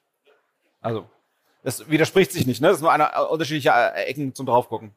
Also, 0.81 1.07
das 1.63 1.89
widerspricht 1.89 2.31
sich 2.31 2.47
nicht, 2.47 2.59
ne? 2.59 2.67
Das 2.67 2.77
ist 2.77 2.81
nur 2.81 2.91
eine 2.91 3.11
äh, 3.13 3.21
unterschiedliche 3.21 3.69
äh, 3.69 4.05
Ecken 4.05 4.33
zum 4.33 4.47
draufgucken. 4.47 4.91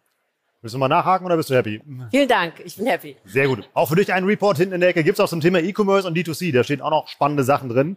Willst 0.63 0.75
du 0.75 0.79
mal 0.79 0.89
nachhaken 0.89 1.27
oder 1.27 1.37
bist 1.37 1.51
du 1.51 1.55
happy? 1.55 1.81
Vielen 2.11 2.29
Dank, 2.29 2.55
ich 2.65 2.77
bin 2.77 2.87
happy. 2.87 3.17
Sehr 3.27 3.47
gut. 3.47 3.69
Auch 3.75 3.91
für 3.91 3.97
dich 3.97 4.13
einen 4.13 4.27
Report 4.27 4.57
hinten 4.57 4.75
in 4.75 4.81
der 4.81 4.89
Ecke 4.89 5.05
gibt's 5.05 5.21
auch 5.21 5.29
zum 5.29 5.41
Thema 5.41 5.61
E-Commerce 5.61 6.09
und 6.09 6.17
D2C. 6.17 6.53
Da 6.53 6.65
stehen 6.65 6.81
auch 6.81 6.91
noch 6.91 7.09
spannende 7.09 7.45
Sachen 7.45 7.69
drin. 7.69 7.97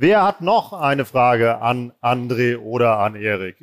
Wer 0.00 0.22
hat 0.22 0.40
noch 0.40 0.72
eine 0.72 1.04
Frage 1.04 1.60
an 1.60 1.92
André 2.00 2.56
oder 2.56 3.00
an 3.00 3.16
Erik? 3.16 3.56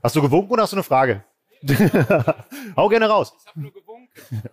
Hast 0.00 0.14
du 0.14 0.22
gewunken 0.22 0.52
oder 0.52 0.62
hast 0.62 0.72
du 0.72 0.76
eine 0.76 0.84
Frage? 0.84 1.24
Hau 2.76 2.88
gerne 2.88 3.08
raus. 3.08 3.34
Ich 3.36 3.46
habe 3.48 3.60
nur 3.62 3.72
gewunken. 3.72 4.08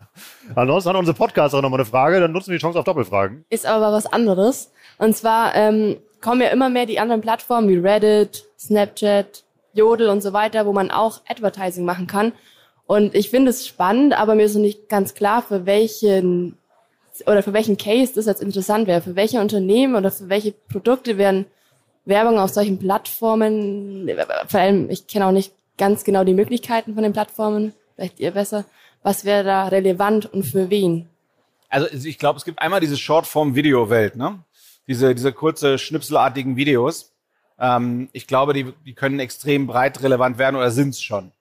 Ansonsten 0.56 0.90
hat 0.90 0.96
unsere 0.96 1.16
Podcaster 1.16 1.62
noch 1.62 1.70
mal 1.70 1.78
eine 1.78 1.86
Frage, 1.86 2.20
dann 2.20 2.32
nutzen 2.32 2.50
wir 2.50 2.58
die 2.58 2.62
Chance 2.62 2.80
auf 2.80 2.86
Doppelfragen. 2.86 3.46
Ist 3.52 3.68
aber 3.68 3.92
was 3.92 4.08
anderes. 4.08 4.72
Und 4.98 5.16
zwar 5.16 5.54
ähm, 5.54 5.98
kommen 6.20 6.42
ja 6.42 6.48
immer 6.48 6.70
mehr 6.70 6.88
die 6.88 7.00
anderen 7.00 7.22
Plattformen 7.22 7.70
wie 7.70 7.78
Reddit, 7.78 8.46
Snapchat, 8.58 9.44
Jodel 9.74 10.10
und 10.10 10.22
so 10.22 10.34
weiter, 10.34 10.66
wo 10.66 10.74
man 10.74 10.90
auch 10.90 11.22
Advertising 11.28 11.86
machen 11.86 12.08
kann. 12.08 12.34
Und 12.88 13.14
ich 13.14 13.30
finde 13.30 13.52
es 13.52 13.68
spannend, 13.68 14.20
aber 14.20 14.34
mir 14.34 14.46
ist 14.46 14.56
noch 14.56 14.62
nicht 14.62 14.90
ganz 14.90 15.14
klar, 15.14 15.44
für 15.44 15.68
welchen 15.68 16.58
oder 17.28 17.44
für 17.44 17.54
welchen 17.54 17.78
Case 17.78 18.14
das 18.16 18.26
jetzt 18.26 18.42
interessant 18.42 18.88
wäre. 18.88 19.02
Für 19.02 19.16
welche 19.16 19.40
Unternehmen 19.40 19.96
oder 19.96 20.12
für 20.12 20.30
welche 20.30 20.52
Produkte 20.52 21.18
werden 21.18 21.46
Werbung 22.06 22.40
auf 22.40 22.50
solchen 22.50 22.80
Plattformen, 22.80 24.10
vor 24.48 24.60
allem, 24.60 24.90
ich 24.90 25.08
kenne 25.08 25.28
auch 25.28 25.32
nicht 25.32 25.54
ganz 25.78 26.04
genau 26.04 26.24
die 26.24 26.34
Möglichkeiten 26.34 26.94
von 26.96 27.04
den 27.04 27.14
Plattformen, 27.14 27.74
vielleicht 27.96 28.20
ihr 28.20 28.32
besser. 28.32 28.66
Was 29.04 29.24
wäre 29.26 29.44
da 29.44 29.68
relevant 29.68 30.32
und 30.32 30.44
für 30.44 30.70
wen? 30.70 31.08
Also 31.70 31.88
ich 31.88 32.18
glaube, 32.18 32.38
es 32.38 32.46
gibt 32.46 32.60
einmal 32.60 32.80
diese 32.82 32.98
Shortform-Video-Welt, 32.98 34.16
ne? 34.16 34.40
Diese, 34.88 35.14
diese 35.14 35.32
kurze, 35.32 35.78
schnipselartigen 35.78 36.56
Videos. 36.56 37.14
Ähm, 37.60 38.10
ich 38.12 38.26
glaube, 38.26 38.54
die, 38.54 38.74
die 38.86 38.96
können 38.96 39.20
extrem 39.20 39.68
breit 39.68 40.02
relevant 40.02 40.40
werden 40.40 40.56
oder 40.56 40.72
sind 40.72 40.90
es 40.90 41.02
schon. 41.02 41.32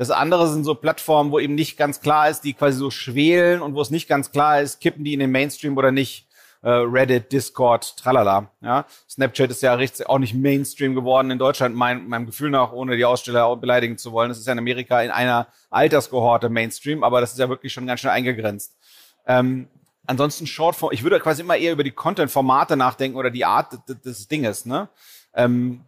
Das 0.00 0.10
andere 0.10 0.48
sind 0.48 0.64
so 0.64 0.74
Plattformen, 0.74 1.30
wo 1.30 1.38
eben 1.38 1.54
nicht 1.54 1.76
ganz 1.76 2.00
klar 2.00 2.30
ist, 2.30 2.40
die 2.40 2.54
quasi 2.54 2.78
so 2.78 2.90
schwelen 2.90 3.60
und 3.60 3.74
wo 3.74 3.82
es 3.82 3.90
nicht 3.90 4.08
ganz 4.08 4.32
klar 4.32 4.62
ist, 4.62 4.80
kippen 4.80 5.04
die 5.04 5.12
in 5.12 5.20
den 5.20 5.30
Mainstream 5.30 5.76
oder 5.76 5.92
nicht. 5.92 6.26
Äh, 6.62 6.70
Reddit, 6.70 7.30
Discord, 7.32 7.98
tralala. 7.98 8.50
Ja? 8.62 8.86
Snapchat 9.10 9.50
ist 9.50 9.62
ja 9.62 9.78
auch 10.06 10.18
nicht 10.18 10.32
Mainstream 10.32 10.94
geworden 10.94 11.30
in 11.30 11.38
Deutschland, 11.38 11.76
mein, 11.76 12.08
meinem 12.08 12.24
Gefühl 12.24 12.48
nach, 12.48 12.72
ohne 12.72 12.96
die 12.96 13.04
Aussteller 13.04 13.54
beleidigen 13.56 13.98
zu 13.98 14.12
wollen. 14.12 14.30
Das 14.30 14.38
ist 14.38 14.46
ja 14.46 14.54
in 14.54 14.58
Amerika 14.58 15.02
in 15.02 15.10
einer 15.10 15.48
Alterskohorte 15.68 16.48
Mainstream, 16.48 17.04
aber 17.04 17.20
das 17.20 17.32
ist 17.32 17.38
ja 17.38 17.50
wirklich 17.50 17.70
schon 17.70 17.86
ganz 17.86 18.00
schnell 18.00 18.14
eingegrenzt. 18.14 18.78
Ähm, 19.26 19.68
ansonsten 20.06 20.46
Shortform, 20.46 20.92
ich 20.94 21.02
würde 21.02 21.20
quasi 21.20 21.42
immer 21.42 21.58
eher 21.58 21.72
über 21.72 21.84
die 21.84 21.90
Content-Formate 21.90 22.74
nachdenken 22.74 23.18
oder 23.18 23.30
die 23.30 23.44
Art 23.44 23.86
des, 23.86 24.00
des 24.00 24.28
Dinges. 24.28 24.64
Ne? 24.64 24.88
Ähm, 25.34 25.82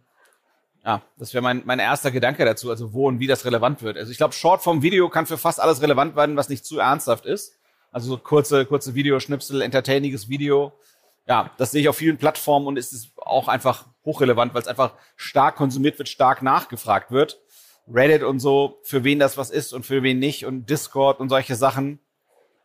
ja, 0.85 1.01
das 1.17 1.33
wäre 1.33 1.41
mein, 1.41 1.61
mein 1.65 1.79
erster 1.79 2.11
Gedanke 2.11 2.43
dazu, 2.43 2.69
also 2.69 2.93
wo 2.93 3.07
und 3.07 3.19
wie 3.19 3.27
das 3.27 3.45
relevant 3.45 3.81
wird. 3.81 3.97
Also 3.97 4.11
ich 4.11 4.17
glaube, 4.17 4.33
Shortform-Video 4.33 5.09
kann 5.09 5.25
für 5.25 5.37
fast 5.37 5.61
alles 5.61 5.81
relevant 5.81 6.15
werden, 6.15 6.35
was 6.35 6.49
nicht 6.49 6.65
zu 6.65 6.79
ernsthaft 6.79 7.25
ist. 7.25 7.57
Also 7.91 8.09
so 8.09 8.17
kurze, 8.17 8.65
kurze 8.65 8.93
Videoschnipsel, 8.93 9.61
entertainiges 9.61 10.27
Video. 10.27 10.73
Ja, 11.25 11.51
das 11.57 11.71
sehe 11.71 11.81
ich 11.81 11.87
auf 11.87 11.95
vielen 11.95 12.17
Plattformen 12.17 12.67
und 12.67 12.77
ist 12.77 13.11
auch 13.15 13.47
einfach 13.47 13.85
hochrelevant, 14.03 14.53
weil 14.53 14.61
es 14.61 14.67
einfach 14.67 14.93
stark 15.15 15.55
konsumiert 15.55 15.97
wird, 15.99 16.09
stark 16.09 16.41
nachgefragt 16.41 17.11
wird. 17.11 17.39
Reddit 17.87 18.23
und 18.23 18.39
so, 18.39 18.79
für 18.83 19.05
wen 19.05 19.19
das 19.19 19.37
was 19.37 19.51
ist 19.51 19.73
und 19.73 19.85
für 19.85 20.03
wen 20.03 20.19
nicht 20.19 20.45
und 20.45 20.69
Discord 20.69 21.19
und 21.21 21.29
solche 21.29 21.55
Sachen. 21.55 21.99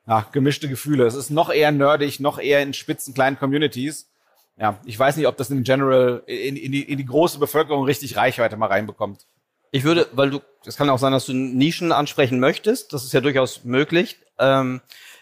Ja, 0.09 0.27
gemischte 0.33 0.69
Gefühle. 0.69 1.07
Es 1.07 1.15
ist 1.15 1.31
noch 1.31 1.51
eher 1.51 1.71
nerdig, 1.71 2.19
noch 2.19 2.39
eher 2.39 2.63
in 2.63 2.73
spitzen 2.73 3.15
kleinen 3.15 3.39
Communities 3.39 4.09
ja, 4.59 4.79
ich 4.85 4.99
weiß 4.99 5.16
nicht, 5.16 5.27
ob 5.27 5.37
das 5.37 5.51
in 5.51 5.62
general 5.62 6.23
in, 6.27 6.57
in, 6.57 6.73
die, 6.73 6.83
in 6.83 6.99
die 6.99 7.07
große 7.07 7.38
Bevölkerung 7.38 7.85
richtig 7.85 8.16
Reichweite 8.16 8.57
mal 8.57 8.66
reinbekommt. 8.66 9.27
Ich 9.71 9.85
würde, 9.85 10.09
weil 10.12 10.31
du, 10.31 10.40
es 10.64 10.77
kann 10.77 10.90
auch 10.90 10.99
sein, 10.99 11.12
dass 11.12 11.27
du 11.27 11.35
Nischen 11.35 11.92
ansprechen 11.92 12.40
möchtest, 12.40 12.92
das 12.92 13.05
ist 13.05 13.12
ja 13.12 13.21
durchaus 13.21 13.64
möglich. 13.64 14.18
Ähm, 14.38 14.81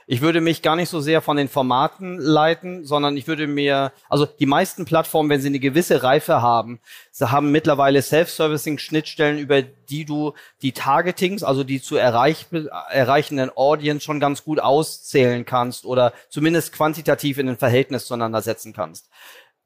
ich 0.09 0.21
würde 0.21 0.40
mich 0.40 0.62
gar 0.62 0.77
nicht 0.77 0.88
so 0.88 1.01
sehr 1.01 1.21
von 1.21 1.37
den 1.37 1.49
Formaten 1.49 2.19
leiten, 2.19 2.85
sondern 2.85 3.16
ich 3.16 3.27
würde 3.27 3.49
mir, 3.49 3.92
also 4.09 4.25
die 4.25 4.47
meisten 4.47 4.85
Plattformen, 4.85 5.29
wenn 5.29 5.40
sie 5.40 5.49
eine 5.49 5.59
gewisse 5.59 6.05
Reife 6.05 6.40
haben, 6.40 6.81
sie 7.11 7.31
haben 7.33 7.51
mittlerweile 7.51 8.01
Self-Servicing-Schnittstellen, 8.03 9.38
über 9.38 9.62
die 9.62 10.05
du 10.05 10.35
die 10.62 10.73
Targetings, 10.73 11.42
also 11.42 11.64
die 11.64 11.83
zu 11.83 11.97
erreich, 11.97 12.47
erreichenden 12.90 13.51
Audience 13.57 14.05
schon 14.05 14.21
ganz 14.21 14.45
gut 14.45 14.61
auszählen 14.61 15.45
kannst 15.45 15.85
oder 15.85 16.12
zumindest 16.29 16.73
quantitativ 16.73 17.38
in 17.38 17.49
ein 17.49 17.59
Verhältnis 17.59 18.07
zueinander 18.07 18.42
setzen 18.42 18.73
kannst. 18.73 19.11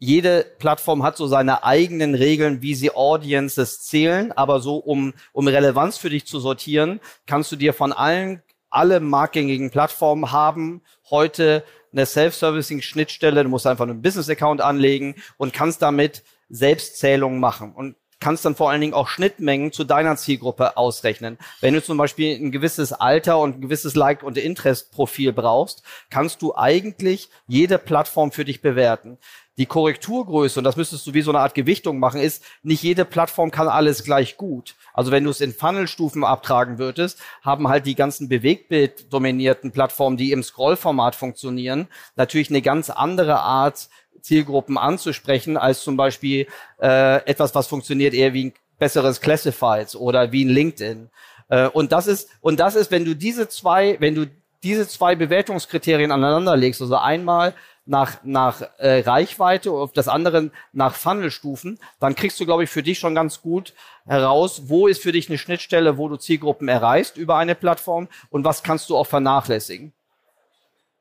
Jede 0.02 0.46
Plattform 0.58 1.02
hat 1.02 1.18
so 1.18 1.26
seine 1.26 1.64
eigenen 1.64 2.14
Regeln, 2.14 2.62
wie 2.62 2.74
sie 2.74 2.90
Audiences 2.90 3.82
zählen, 3.82 4.32
aber 4.32 4.60
so 4.60 4.78
um, 4.78 5.12
um 5.34 5.46
Relevanz 5.46 5.98
für 5.98 6.08
dich 6.08 6.24
zu 6.24 6.40
sortieren, 6.40 7.00
kannst 7.26 7.52
du 7.52 7.56
dir 7.56 7.74
von 7.74 7.92
allen 7.92 8.42
alle 8.70 9.00
marktgängigen 9.00 9.70
Plattformen 9.70 10.32
haben 10.32 10.82
heute 11.10 11.64
eine 11.92 12.06
Self-Servicing-Schnittstelle. 12.06 13.42
Du 13.42 13.48
musst 13.50 13.66
einfach 13.66 13.84
einen 13.84 14.02
Business-Account 14.02 14.60
anlegen 14.60 15.16
und 15.36 15.52
kannst 15.52 15.82
damit 15.82 16.22
Selbstzählungen 16.48 17.40
machen 17.40 17.72
und 17.74 17.96
kannst 18.20 18.44
dann 18.44 18.54
vor 18.54 18.70
allen 18.70 18.82
Dingen 18.82 18.94
auch 18.94 19.08
Schnittmengen 19.08 19.72
zu 19.72 19.82
deiner 19.82 20.16
Zielgruppe 20.16 20.76
ausrechnen. 20.76 21.38
Wenn 21.60 21.74
du 21.74 21.82
zum 21.82 21.96
Beispiel 21.96 22.36
ein 22.36 22.52
gewisses 22.52 22.92
Alter 22.92 23.38
und 23.38 23.56
ein 23.56 23.60
gewisses 23.62 23.94
Like- 23.94 24.22
und 24.22 24.36
Interest-Profil 24.36 25.32
brauchst, 25.32 25.82
kannst 26.10 26.42
du 26.42 26.54
eigentlich 26.54 27.30
jede 27.46 27.78
Plattform 27.78 28.30
für 28.30 28.44
dich 28.44 28.60
bewerten. 28.60 29.18
Die 29.60 29.66
Korrekturgröße, 29.66 30.58
und 30.58 30.64
das 30.64 30.76
müsstest 30.76 31.06
du 31.06 31.12
wie 31.12 31.20
so 31.20 31.32
eine 31.32 31.40
Art 31.40 31.54
Gewichtung 31.54 31.98
machen, 31.98 32.18
ist, 32.18 32.42
nicht 32.62 32.82
jede 32.82 33.04
Plattform 33.04 33.50
kann 33.50 33.68
alles 33.68 34.04
gleich 34.04 34.38
gut. 34.38 34.74
Also 34.94 35.10
wenn 35.10 35.22
du 35.22 35.28
es 35.28 35.42
in 35.42 35.52
Funnelstufen 35.52 36.24
abtragen 36.24 36.78
würdest, 36.78 37.20
haben 37.42 37.68
halt 37.68 37.84
die 37.84 37.94
ganzen 37.94 38.30
Bewegtbild-dominierten 38.30 39.70
Plattformen, 39.70 40.16
die 40.16 40.32
im 40.32 40.42
Scrollformat 40.42 41.14
funktionieren, 41.14 41.88
natürlich 42.16 42.48
eine 42.48 42.62
ganz 42.62 42.88
andere 42.88 43.40
Art, 43.40 43.90
Zielgruppen 44.22 44.78
anzusprechen, 44.78 45.58
als 45.58 45.82
zum 45.82 45.98
Beispiel 45.98 46.46
äh, 46.80 47.16
etwas, 47.26 47.54
was 47.54 47.66
funktioniert 47.66 48.14
eher 48.14 48.32
wie 48.32 48.46
ein 48.46 48.54
besseres 48.78 49.20
Classifieds 49.20 49.94
oder 49.94 50.32
wie 50.32 50.46
ein 50.46 50.48
LinkedIn. 50.48 51.10
Äh, 51.50 51.68
und 51.68 51.92
das 51.92 52.06
ist, 52.06 52.30
und 52.40 52.60
das 52.60 52.76
ist, 52.76 52.90
wenn 52.90 53.04
du 53.04 53.14
diese 53.14 53.46
zwei, 53.50 53.98
wenn 54.00 54.14
du 54.14 54.26
diese 54.62 54.88
zwei 54.88 55.14
Bewertungskriterien 55.16 56.12
aneinander 56.12 56.56
legst, 56.56 56.80
also 56.80 56.96
einmal 56.96 57.54
nach, 57.86 58.18
nach 58.22 58.62
äh, 58.78 59.00
Reichweite 59.00 59.72
und 59.72 59.96
das 59.96 60.08
andere 60.08 60.50
nach 60.72 60.94
Funnelstufen, 60.94 61.78
dann 61.98 62.14
kriegst 62.14 62.38
du, 62.38 62.46
glaube 62.46 62.64
ich, 62.64 62.70
für 62.70 62.82
dich 62.82 62.98
schon 62.98 63.14
ganz 63.14 63.42
gut 63.42 63.74
heraus, 64.06 64.62
wo 64.66 64.86
ist 64.86 65.02
für 65.02 65.12
dich 65.12 65.28
eine 65.28 65.38
Schnittstelle, 65.38 65.98
wo 65.98 66.08
du 66.08 66.16
Zielgruppen 66.16 66.68
erreichst 66.68 67.16
über 67.16 67.36
eine 67.36 67.54
Plattform 67.54 68.08
und 68.30 68.44
was 68.44 68.62
kannst 68.62 68.90
du 68.90 68.96
auch 68.96 69.06
vernachlässigen. 69.06 69.92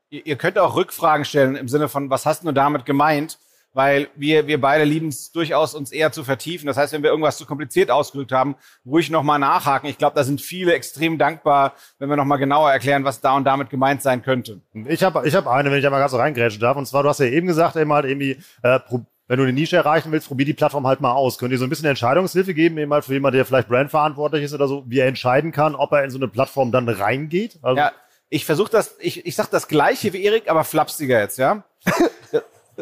Ihr, 0.10 0.26
ihr 0.26 0.36
könnt 0.36 0.58
auch 0.58 0.76
Rückfragen 0.76 1.26
stellen 1.26 1.56
im 1.56 1.68
Sinne 1.68 1.90
von, 1.90 2.10
was 2.10 2.26
hast 2.26 2.44
du 2.44 2.52
damit 2.52 2.86
gemeint? 2.86 3.38
Weil 3.74 4.08
wir, 4.16 4.48
wir 4.48 4.60
beide 4.60 4.84
lieben 4.84 5.10
es 5.10 5.32
durchaus, 5.32 5.76
uns 5.76 5.92
eher 5.92 6.12
zu 6.12 6.24
vertiefen. 6.24 6.68
Das 6.68 6.78
heißt, 6.78 6.94
wenn 6.94 7.04
wir 7.04 7.10
irgendwas 7.10 7.38
zu 7.38 7.46
kompliziert 7.46 7.92
ausgedrückt 7.92 8.32
haben, 8.32 8.56
ruhig 8.86 9.10
nochmal 9.10 9.40
nachhaken. 9.40 9.90
Ich 9.90 9.98
glaube, 9.98 10.16
da 10.16 10.24
sind 10.24 10.42
viele 10.42 10.74
extrem 10.74 11.18
dankbar, 11.18 11.74
wenn 12.00 12.10
wir 12.10 12.16
nochmal 12.16 12.40
genauer 12.40 12.72
erklären, 12.72 13.04
was 13.04 13.22
da 13.22 13.36
und 13.36 13.46
damit 13.46 13.70
gemeint 13.70 14.02
sein 14.02 14.22
könnte. 14.22 14.62
Ich 14.88 15.04
habe 15.04 15.28
ich 15.28 15.36
hab 15.36 15.48
eine, 15.48 15.72
wenn 15.72 15.80
ich 15.80 15.86
einmal 15.86 16.00
ganz 16.00 16.12
so 16.12 16.18
reingrätschen 16.18 16.62
darf. 16.62 16.78
Und 16.78 16.88
zwar, 16.88 17.04
du 17.04 17.10
hast 17.10 17.20
ja 17.20 17.28
eben 17.28 17.48
gesagt, 17.48 17.76
eben 17.76 17.94
halt 17.94 18.06
irgendwie, 18.06 18.38
äh, 18.64 18.80
wenn 19.28 19.38
du 19.38 19.44
eine 19.44 19.54
Nische 19.54 19.78
erreichen 19.78 20.12
willst, 20.12 20.28
probier 20.28 20.48
die 20.48 20.56
Plattform 20.56 20.88
halt 20.88 21.02
mal 21.02 21.12
aus. 21.12 21.38
Könnt 21.38 21.52
ihr 21.52 21.60
so 21.60 21.64
ein 21.64 21.70
bisschen 21.70 21.86
Entscheidungshilfe 21.86 22.56
geben, 22.56 22.80
eben 22.80 22.92
halt 22.92 23.06
für 23.06 23.14
jemanden, 23.14 23.38
der 23.38 23.46
vielleicht 23.46 23.68
brandverantwortlich 23.68 24.44
ist 24.44 24.54
oder 24.54 24.68
so, 24.68 24.84
wie 24.88 25.00
er 25.00 25.08
entscheiden 25.08 25.52
kann, 25.52 25.76
ob 25.76 25.92
er 25.92 26.04
in 26.04 26.10
so 26.10 26.18
eine 26.18 26.28
Plattform 26.28 26.72
dann 26.72 26.90
reingeht? 26.90 27.60
Also 27.62 27.78
ja, 27.78 27.92
ich 28.30 28.46
versuche 28.46 28.72
das, 28.72 28.96
ich, 29.00 29.26
ich 29.26 29.36
sag 29.36 29.50
das 29.50 29.68
gleiche 29.68 30.14
wie 30.14 30.24
Erik, 30.24 30.50
aber 30.50 30.64
flapsiger 30.64 31.20
jetzt, 31.20 31.38
ja? 31.38 31.64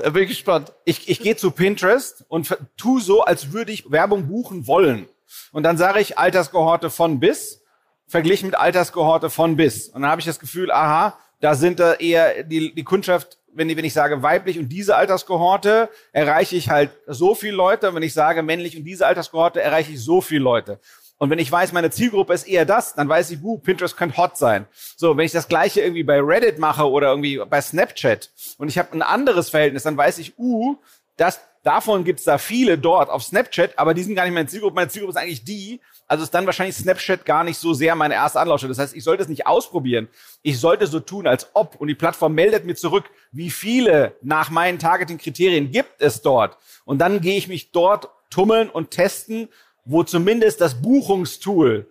Da 0.03 0.11
bin 0.11 0.23
ich 0.23 0.29
gespannt. 0.29 0.73
Ich, 0.85 1.09
ich 1.09 1.19
gehe 1.19 1.35
zu 1.35 1.49
Pinterest 1.49 2.23
und 2.27 2.55
tu 2.77 2.99
so, 2.99 3.23
als 3.23 3.51
würde 3.51 3.71
ich 3.71 3.89
Werbung 3.91 4.27
buchen 4.27 4.67
wollen. 4.67 5.07
Und 5.51 5.63
dann 5.63 5.77
sage 5.77 5.99
ich 5.99 6.19
Alterskohorte 6.19 6.91
von 6.91 7.19
bis, 7.19 7.63
verglichen 8.05 8.47
mit 8.47 8.59
Alterskohorte 8.59 9.31
von 9.31 9.55
bis. 9.55 9.89
Und 9.89 10.03
dann 10.03 10.11
habe 10.11 10.21
ich 10.21 10.27
das 10.27 10.39
Gefühl, 10.39 10.71
aha, 10.71 11.17
da 11.39 11.55
sind 11.55 11.79
da 11.79 11.95
eher 11.95 12.43
die, 12.43 12.75
die 12.75 12.83
Kundschaft, 12.83 13.39
wenn, 13.53 13.75
wenn 13.75 13.85
ich 13.85 13.93
sage 13.93 14.21
weiblich 14.21 14.59
und 14.59 14.69
diese 14.69 14.95
Alterskohorte, 14.95 15.89
erreiche 16.11 16.55
ich 16.55 16.69
halt 16.69 16.91
so 17.07 17.33
viele 17.33 17.55
Leute. 17.55 17.89
Und 17.89 17.95
wenn 17.95 18.03
ich 18.03 18.13
sage 18.13 18.43
männlich 18.43 18.77
und 18.77 18.83
diese 18.83 19.07
Alterskohorte, 19.07 19.61
erreiche 19.61 19.93
ich 19.93 20.03
so 20.03 20.21
viele 20.21 20.43
Leute. 20.43 20.79
Und 21.17 21.29
wenn 21.29 21.39
ich 21.39 21.51
weiß, 21.51 21.73
meine 21.73 21.89
Zielgruppe 21.89 22.33
ist 22.33 22.47
eher 22.47 22.65
das, 22.65 22.93
dann 22.93 23.09
weiß 23.09 23.31
ich, 23.31 23.41
uh, 23.41 23.57
Pinterest 23.57 23.97
könnte 23.97 24.17
hot 24.17 24.37
sein. 24.37 24.67
So, 24.95 25.17
wenn 25.17 25.25
ich 25.25 25.31
das 25.31 25.47
gleiche 25.47 25.81
irgendwie 25.81 26.03
bei 26.03 26.19
Reddit 26.19 26.59
mache 26.59 26.89
oder 26.89 27.09
irgendwie 27.09 27.41
bei 27.49 27.59
Snapchat 27.59 28.29
und 28.57 28.67
ich 28.67 28.77
habe 28.77 28.93
ein 28.93 29.01
anderes 29.01 29.49
Verhältnis, 29.49 29.83
dann 29.83 29.97
weiß 29.97 30.19
ich, 30.19 30.37
uh, 30.37 30.77
das, 31.15 31.41
davon 31.63 32.03
gibt's 32.03 32.23
da 32.23 32.37
viele 32.37 32.77
dort 32.77 33.09
auf 33.09 33.23
Snapchat, 33.23 33.77
aber 33.77 33.93
die 33.93 34.03
sind 34.03 34.15
gar 34.15 34.25
nicht 34.25 34.33
meine 34.33 34.47
Zielgruppe. 34.47 34.75
Meine 34.75 34.89
Zielgruppe 34.89 35.17
ist 35.17 35.21
eigentlich 35.21 35.43
die. 35.43 35.81
Also 36.07 36.23
ist 36.23 36.33
dann 36.33 36.45
wahrscheinlich 36.45 36.77
Snapchat 36.77 37.25
gar 37.25 37.43
nicht 37.43 37.57
so 37.57 37.73
sehr 37.73 37.93
meine 37.95 38.13
erste 38.13 38.39
Anlaufstelle. 38.39 38.71
Das 38.71 38.79
heißt, 38.79 38.95
ich 38.95 39.03
sollte 39.03 39.23
es 39.23 39.29
nicht 39.29 39.45
ausprobieren. 39.45 40.07
Ich 40.41 40.59
sollte 40.59 40.87
so 40.87 41.01
tun, 41.01 41.27
als 41.27 41.49
ob. 41.53 41.75
Und 41.75 41.89
die 41.89 41.95
Plattform 41.95 42.33
meldet 42.33 42.63
mir 42.63 42.75
zurück, 42.75 43.09
wie 43.31 43.49
viele 43.49 44.15
nach 44.21 44.49
meinen 44.49 44.79
Targeting-Kriterien 44.79 45.71
gibt 45.71 46.01
es 46.01 46.21
dort. 46.21 46.57
Und 46.85 46.99
dann 46.99 47.19
gehe 47.19 47.37
ich 47.37 47.49
mich 47.49 47.71
dort 47.71 48.07
tummeln 48.29 48.69
und 48.69 48.91
testen, 48.91 49.49
wo 49.87 50.03
zumindest 50.03 50.61
das 50.61 50.75
Buchungstool 50.81 51.87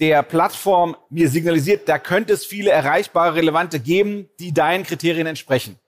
der 0.00 0.22
Plattform 0.22 0.96
mir 1.10 1.28
signalisiert, 1.28 1.88
da 1.88 1.98
könnte 1.98 2.32
es 2.32 2.44
viele 2.44 2.70
erreichbare, 2.70 3.34
relevante 3.36 3.78
geben, 3.80 4.28
die 4.38 4.52
deinen 4.52 4.84
Kriterien 4.84 5.26
entsprechen. 5.26 5.78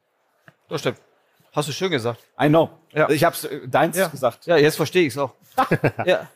Das 0.68 0.80
stimmt. 0.80 0.98
Hast 1.52 1.68
du 1.68 1.72
schön 1.72 1.90
gesagt. 1.90 2.20
I 2.40 2.48
know. 2.48 2.70
Ja. 2.92 3.08
Ich 3.10 3.24
habe 3.24 3.36
äh, 3.48 3.68
deins 3.68 3.96
Ja. 3.96 4.08
gesagt. 4.08 4.46
Ja, 4.46 4.56
jetzt 4.56 4.76
verstehe 4.76 5.02
ich 5.06 5.14
es 5.14 5.18
auch. 5.18 5.32
ja. 6.04 6.28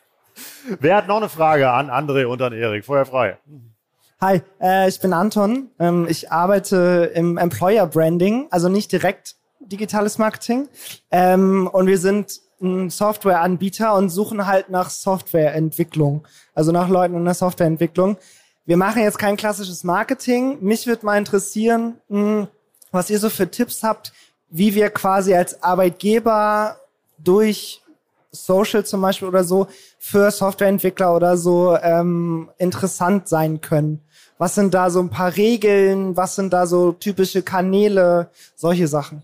Wer 0.79 0.95
hat 0.95 1.07
noch 1.07 1.17
eine 1.17 1.29
Frage 1.29 1.69
an 1.69 1.89
André 1.89 2.25
und 2.25 2.41
an 2.41 2.53
Erik? 2.53 2.85
Feuer 2.85 3.05
frei. 3.05 3.37
Hi, 4.21 4.41
äh, 4.61 4.87
ich 4.89 4.99
bin 4.99 5.13
Anton. 5.13 5.69
Ähm, 5.79 6.05
ich 6.09 6.31
arbeite 6.31 7.11
im 7.15 7.37
Employer 7.37 7.87
Branding, 7.87 8.47
also 8.51 8.69
nicht 8.69 8.91
direkt 8.91 9.35
digitales 9.59 10.17
Marketing. 10.17 10.67
Ähm, 11.11 11.67
und 11.71 11.87
wir 11.87 11.97
sind 11.97 12.39
Softwareanbieter 12.89 13.93
und 13.95 14.09
suchen 14.09 14.45
halt 14.45 14.69
nach 14.69 14.89
Softwareentwicklung, 14.89 16.27
also 16.53 16.71
nach 16.71 16.89
Leuten 16.89 17.15
in 17.15 17.25
der 17.25 17.33
Softwareentwicklung. 17.33 18.17
Wir 18.65 18.77
machen 18.77 19.01
jetzt 19.01 19.17
kein 19.17 19.37
klassisches 19.37 19.83
Marketing. 19.83 20.57
Mich 20.61 20.85
würde 20.85 21.05
mal 21.05 21.17
interessieren, 21.17 21.95
mh, 22.09 22.47
was 22.91 23.09
ihr 23.09 23.19
so 23.19 23.29
für 23.29 23.49
Tipps 23.49 23.83
habt, 23.83 24.13
wie 24.49 24.75
wir 24.75 24.89
quasi 24.89 25.33
als 25.33 25.63
Arbeitgeber 25.63 26.77
durch 27.17 27.81
Social 28.31 28.85
zum 28.85 29.01
Beispiel 29.01 29.27
oder 29.27 29.43
so 29.43 29.67
für 29.97 30.29
Softwareentwickler 30.29 31.15
oder 31.15 31.37
so 31.37 31.77
ähm, 31.81 32.49
interessant 32.57 33.27
sein 33.27 33.61
können. 33.61 34.01
Was 34.37 34.55
sind 34.55 34.73
da 34.73 34.89
so 34.89 34.99
ein 34.99 35.09
paar 35.09 35.35
Regeln? 35.35 36.15
Was 36.15 36.35
sind 36.35 36.53
da 36.53 36.65
so 36.65 36.91
typische 36.91 37.41
Kanäle? 37.41 38.29
Solche 38.55 38.87
Sachen. 38.87 39.23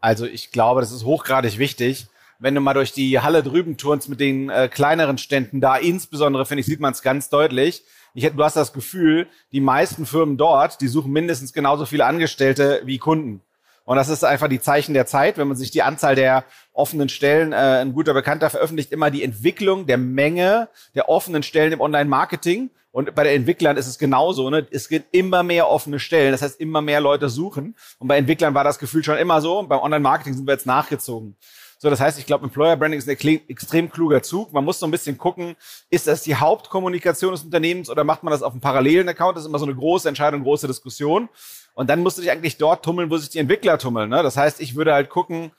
Also 0.00 0.26
ich 0.26 0.52
glaube, 0.52 0.80
das 0.80 0.92
ist 0.92 1.04
hochgradig 1.04 1.58
wichtig. 1.58 2.06
Wenn 2.38 2.54
du 2.54 2.60
mal 2.60 2.74
durch 2.74 2.92
die 2.92 3.20
Halle 3.20 3.42
drüben 3.42 3.76
turnst 3.76 4.08
mit 4.08 4.20
den 4.20 4.50
äh, 4.50 4.68
kleineren 4.68 5.18
Ständen, 5.18 5.60
da 5.60 5.76
insbesondere, 5.76 6.46
finde 6.46 6.60
ich, 6.60 6.66
sieht 6.66 6.80
man 6.80 6.92
es 6.92 7.02
ganz 7.02 7.28
deutlich. 7.30 7.84
Ich, 8.14 8.24
hätte- 8.24 8.36
du 8.36 8.44
hast 8.44 8.56
das 8.56 8.72
Gefühl, 8.72 9.26
die 9.52 9.60
meisten 9.60 10.06
Firmen 10.06 10.36
dort, 10.36 10.80
die 10.80 10.88
suchen 10.88 11.12
mindestens 11.12 11.52
genauso 11.52 11.86
viele 11.86 12.04
Angestellte 12.06 12.82
wie 12.84 12.98
Kunden. 12.98 13.42
Und 13.84 13.96
das 13.96 14.08
ist 14.08 14.24
einfach 14.24 14.48
die 14.48 14.60
Zeichen 14.60 14.94
der 14.94 15.06
Zeit. 15.06 15.38
Wenn 15.38 15.46
man 15.46 15.56
sich 15.56 15.70
die 15.70 15.82
Anzahl 15.82 16.16
der 16.16 16.44
offenen 16.72 17.08
Stellen, 17.08 17.52
äh, 17.52 17.56
ein 17.56 17.92
guter 17.92 18.14
Bekannter 18.14 18.50
veröffentlicht 18.50 18.90
immer 18.90 19.10
die 19.10 19.22
Entwicklung 19.22 19.86
der 19.86 19.96
Menge 19.96 20.68
der 20.94 21.08
offenen 21.08 21.42
Stellen 21.44 21.72
im 21.72 21.80
Online-Marketing. 21.80 22.70
Und 22.90 23.14
bei 23.14 23.24
den 23.24 23.36
Entwicklern 23.36 23.76
ist 23.76 23.86
es 23.86 23.98
genauso. 23.98 24.48
Ne? 24.50 24.66
Es 24.70 24.88
gibt 24.88 25.14
immer 25.14 25.42
mehr 25.42 25.68
offene 25.68 26.00
Stellen. 26.00 26.32
Das 26.32 26.42
heißt, 26.42 26.58
immer 26.58 26.80
mehr 26.80 27.00
Leute 27.00 27.28
suchen. 27.28 27.76
Und 27.98 28.08
bei 28.08 28.16
Entwicklern 28.16 28.54
war 28.54 28.64
das 28.64 28.78
Gefühl 28.78 29.04
schon 29.04 29.18
immer 29.18 29.40
so. 29.40 29.58
Und 29.60 29.68
beim 29.68 29.80
Online-Marketing 29.80 30.34
sind 30.34 30.46
wir 30.46 30.54
jetzt 30.54 30.66
nachgezogen. 30.66 31.36
So, 31.78 31.90
das 31.90 32.00
heißt, 32.00 32.18
ich 32.18 32.24
glaube, 32.24 32.44
Employer 32.44 32.76
Branding 32.76 32.98
ist 32.98 33.08
ein 33.08 33.40
extrem 33.48 33.90
kluger 33.90 34.22
Zug. 34.22 34.52
Man 34.52 34.64
muss 34.64 34.78
so 34.78 34.86
ein 34.86 34.90
bisschen 34.90 35.18
gucken, 35.18 35.56
ist 35.90 36.06
das 36.06 36.22
die 36.22 36.34
Hauptkommunikation 36.34 37.32
des 37.32 37.44
Unternehmens 37.44 37.90
oder 37.90 38.02
macht 38.02 38.22
man 38.22 38.30
das 38.30 38.42
auf 38.42 38.52
einem 38.52 38.62
parallelen 38.62 39.08
Account? 39.08 39.36
Das 39.36 39.44
ist 39.44 39.48
immer 39.48 39.58
so 39.58 39.66
eine 39.66 39.74
große 39.74 40.08
Entscheidung, 40.08 40.42
große 40.42 40.66
Diskussion. 40.66 41.28
Und 41.74 41.90
dann 41.90 42.02
musst 42.02 42.16
du 42.16 42.22
dich 42.22 42.30
eigentlich 42.30 42.56
dort 42.56 42.82
tummeln, 42.82 43.10
wo 43.10 43.18
sich 43.18 43.28
die 43.28 43.38
Entwickler 43.38 43.76
tummeln. 43.76 44.08
Ne? 44.08 44.22
Das 44.22 44.38
heißt, 44.38 44.60
ich 44.60 44.74
würde 44.74 44.94
halt 44.94 45.10
gucken, 45.10 45.52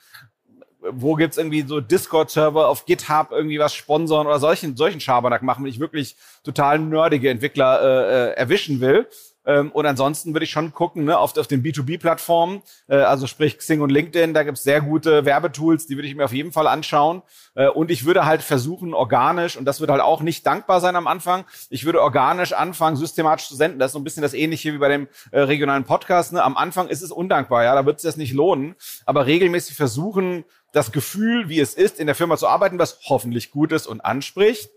wo 0.80 1.14
gibt's 1.14 1.36
irgendwie 1.36 1.62
so 1.62 1.80
Discord-Server 1.80 2.68
auf 2.68 2.86
GitHub 2.86 3.30
irgendwie 3.30 3.58
was 3.58 3.74
sponsoren 3.74 4.26
oder 4.26 4.38
solchen, 4.38 4.76
solchen 4.76 5.00
Schabernack 5.00 5.42
machen, 5.42 5.64
wenn 5.64 5.70
ich 5.70 5.80
wirklich 5.80 6.16
total 6.44 6.78
nerdige 6.78 7.30
Entwickler 7.30 7.80
äh, 7.80 8.30
äh, 8.30 8.32
erwischen 8.34 8.80
will. 8.80 9.06
Ähm, 9.48 9.72
und 9.72 9.86
ansonsten 9.86 10.34
würde 10.34 10.44
ich 10.44 10.50
schon 10.50 10.72
gucken, 10.72 11.06
ne, 11.06 11.18
auf, 11.18 11.36
auf 11.38 11.46
den 11.46 11.62
B2B-Plattformen, 11.62 12.60
äh, 12.86 12.96
also 12.96 13.26
sprich 13.26 13.56
Xing 13.56 13.80
und 13.80 13.88
LinkedIn, 13.88 14.34
da 14.34 14.42
gibt's 14.42 14.62
sehr 14.62 14.82
gute 14.82 15.24
Werbetools, 15.24 15.86
die 15.86 15.96
würde 15.96 16.06
ich 16.06 16.14
mir 16.14 16.26
auf 16.26 16.34
jeden 16.34 16.52
Fall 16.52 16.66
anschauen. 16.66 17.22
Äh, 17.54 17.68
und 17.68 17.90
ich 17.90 18.04
würde 18.04 18.26
halt 18.26 18.42
versuchen, 18.42 18.92
organisch, 18.92 19.56
und 19.56 19.64
das 19.64 19.80
wird 19.80 19.90
halt 19.90 20.02
auch 20.02 20.20
nicht 20.20 20.46
dankbar 20.46 20.82
sein 20.82 20.96
am 20.96 21.06
Anfang, 21.06 21.46
ich 21.70 21.86
würde 21.86 22.02
organisch 22.02 22.52
anfangen, 22.52 22.96
systematisch 22.96 23.48
zu 23.48 23.56
senden. 23.56 23.78
Das 23.78 23.88
ist 23.88 23.92
so 23.94 23.98
ein 23.98 24.04
bisschen 24.04 24.22
das 24.22 24.34
Ähnliche 24.34 24.74
wie 24.74 24.78
bei 24.78 24.88
dem 24.88 25.08
äh, 25.30 25.40
regionalen 25.40 25.84
Podcast. 25.84 26.34
Ne? 26.34 26.44
Am 26.44 26.58
Anfang 26.58 26.88
ist 26.88 27.00
es 27.00 27.10
undankbar, 27.10 27.64
ja, 27.64 27.74
da 27.74 27.86
wird 27.86 27.96
es 27.96 28.02
das 28.02 28.18
nicht 28.18 28.34
lohnen. 28.34 28.74
Aber 29.06 29.24
regelmäßig 29.24 29.76
versuchen, 29.76 30.44
das 30.72 30.92
Gefühl, 30.92 31.48
wie 31.48 31.60
es 31.60 31.72
ist, 31.72 31.98
in 31.98 32.06
der 32.06 32.14
Firma 32.14 32.36
zu 32.36 32.46
arbeiten, 32.46 32.78
was 32.78 33.00
hoffentlich 33.08 33.50
gut 33.50 33.72
ist 33.72 33.86
und 33.86 34.02
anspricht, 34.02 34.70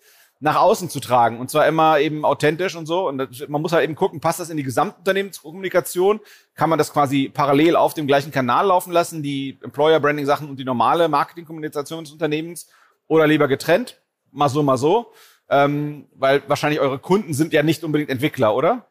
nach 0.43 0.55
außen 0.57 0.89
zu 0.89 0.99
tragen. 0.99 1.39
Und 1.39 1.49
zwar 1.49 1.67
immer 1.67 1.99
eben 1.99 2.25
authentisch 2.25 2.75
und 2.75 2.87
so. 2.87 3.07
Und 3.07 3.19
das, 3.19 3.47
man 3.47 3.61
muss 3.61 3.71
halt 3.71 3.83
eben 3.83 3.95
gucken, 3.95 4.19
passt 4.19 4.39
das 4.39 4.49
in 4.49 4.57
die 4.57 4.63
Gesamtunternehmenskommunikation? 4.63 6.19
Kann 6.55 6.69
man 6.69 6.79
das 6.79 6.91
quasi 6.91 7.29
parallel 7.33 7.75
auf 7.75 7.93
dem 7.93 8.07
gleichen 8.07 8.31
Kanal 8.31 8.65
laufen 8.67 8.91
lassen, 8.91 9.21
die 9.23 9.57
Employer-Branding-Sachen 9.61 10.49
und 10.49 10.57
die 10.57 10.65
normale 10.65 11.07
Marketingkommunikation 11.07 12.03
des 12.03 12.11
Unternehmens? 12.11 12.67
Oder 13.07 13.27
lieber 13.27 13.47
getrennt? 13.47 14.01
Mal 14.31 14.49
so, 14.49 14.63
mal 14.63 14.77
so. 14.77 15.13
Ähm, 15.47 16.07
weil 16.15 16.41
wahrscheinlich 16.47 16.79
eure 16.79 16.97
Kunden 16.97 17.33
sind 17.33 17.53
ja 17.53 17.61
nicht 17.61 17.83
unbedingt 17.83 18.09
Entwickler, 18.09 18.55
oder? 18.55 18.87